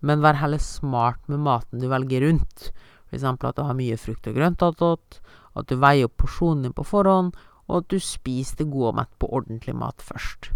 Men 0.00 0.22
vær 0.24 0.40
heller 0.40 0.62
smart 0.62 1.20
med 1.28 1.42
maten 1.44 1.82
du 1.82 1.88
velger 1.90 2.24
rundt. 2.26 2.70
Eksempel 3.12 3.50
at 3.50 3.58
du 3.58 3.66
har 3.66 3.76
mye 3.76 3.98
frukt 4.00 4.28
og 4.30 4.36
grønt 4.38 4.62
attåt, 4.64 5.20
at 5.58 5.68
du 5.68 5.76
veier 5.82 6.06
opp 6.06 6.16
porsjonen 6.22 6.68
din 6.68 6.76
på 6.76 6.86
forhånd, 6.86 7.34
og 7.70 7.82
at 7.82 7.90
du 7.92 7.98
spiser 8.02 8.62
det 8.62 8.70
gode 8.70 8.92
og 8.92 8.98
mett 9.00 9.12
på 9.18 9.30
ordentlig 9.30 9.74
mat 9.78 10.02
først. 10.02 10.50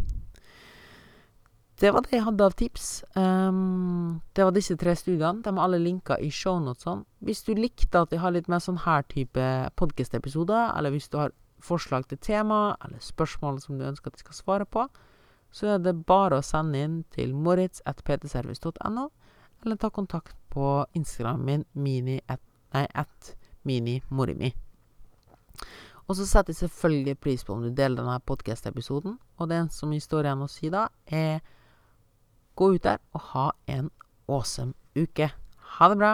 Det 1.82 1.90
var 1.90 2.04
det 2.06 2.14
jeg 2.14 2.22
hadde 2.22 2.46
av 2.46 2.54
tips. 2.54 2.84
Um, 3.18 4.20
det 4.34 4.46
var 4.46 4.54
disse 4.54 4.76
tre 4.78 4.94
studiene. 4.96 5.42
De 5.42 5.50
er 5.50 5.62
alle 5.62 5.80
linka 5.82 6.16
i 6.22 6.30
shownotene. 6.30 7.02
Hvis 7.26 7.42
du 7.42 7.52
likte 7.58 8.04
at 8.04 8.14
jeg 8.14 8.22
har 8.22 8.34
litt 8.34 8.48
mer 8.48 8.62
sånn 8.62 8.78
her 8.84 9.02
type 9.10 9.48
podkast-episoder, 9.80 10.70
eller 10.78 10.94
hvis 10.94 11.10
du 11.10 11.18
har 11.18 11.34
forslag 11.64 12.06
til 12.10 12.20
tema 12.20 12.76
eller 12.84 13.02
spørsmål 13.02 13.60
som 13.62 13.78
du 13.78 13.86
ønsker 13.88 14.10
at 14.10 14.18
de 14.18 14.24
skal 14.24 14.36
svare 14.36 14.66
på, 14.66 14.86
så 15.54 15.74
er 15.74 15.82
det 15.82 15.94
bare 16.06 16.40
å 16.40 16.44
sende 16.44 16.80
inn 16.82 16.98
til 17.14 17.34
moritz.ptservice.no, 17.34 19.08
eller 19.64 19.80
ta 19.80 19.90
kontakt 19.94 20.36
på 20.52 20.84
Instagram 20.98 21.44
min 21.46 21.64
mini 21.72 22.18
at, 22.28 22.42
nei, 22.74 22.86
at 22.94 23.34
minimorimi. 23.64 24.52
Og 26.04 26.18
så 26.18 26.26
setter 26.28 26.52
jeg 26.52 26.66
selvfølgelig 26.66 27.18
pris 27.18 27.44
på 27.44 27.54
om 27.54 27.62
du 27.64 27.70
deler 27.72 28.02
denne 28.02 28.18
podkast-episoden. 28.28 29.16
Og 29.40 29.48
det 29.48 29.62
som 29.72 29.92
jeg 29.94 30.04
står 30.04 30.28
igjen 30.28 30.44
å 30.44 30.50
si 30.52 30.72
da, 30.74 30.88
er 31.06 31.40
Gå 32.54 32.68
ut 32.76 32.84
der 32.84 33.00
og 33.10 33.22
ha 33.32 33.48
en 33.66 33.90
awesome 34.30 34.74
uke. 34.94 35.32
Ha 35.78 35.88
det 35.90 35.98
bra! 35.98 36.12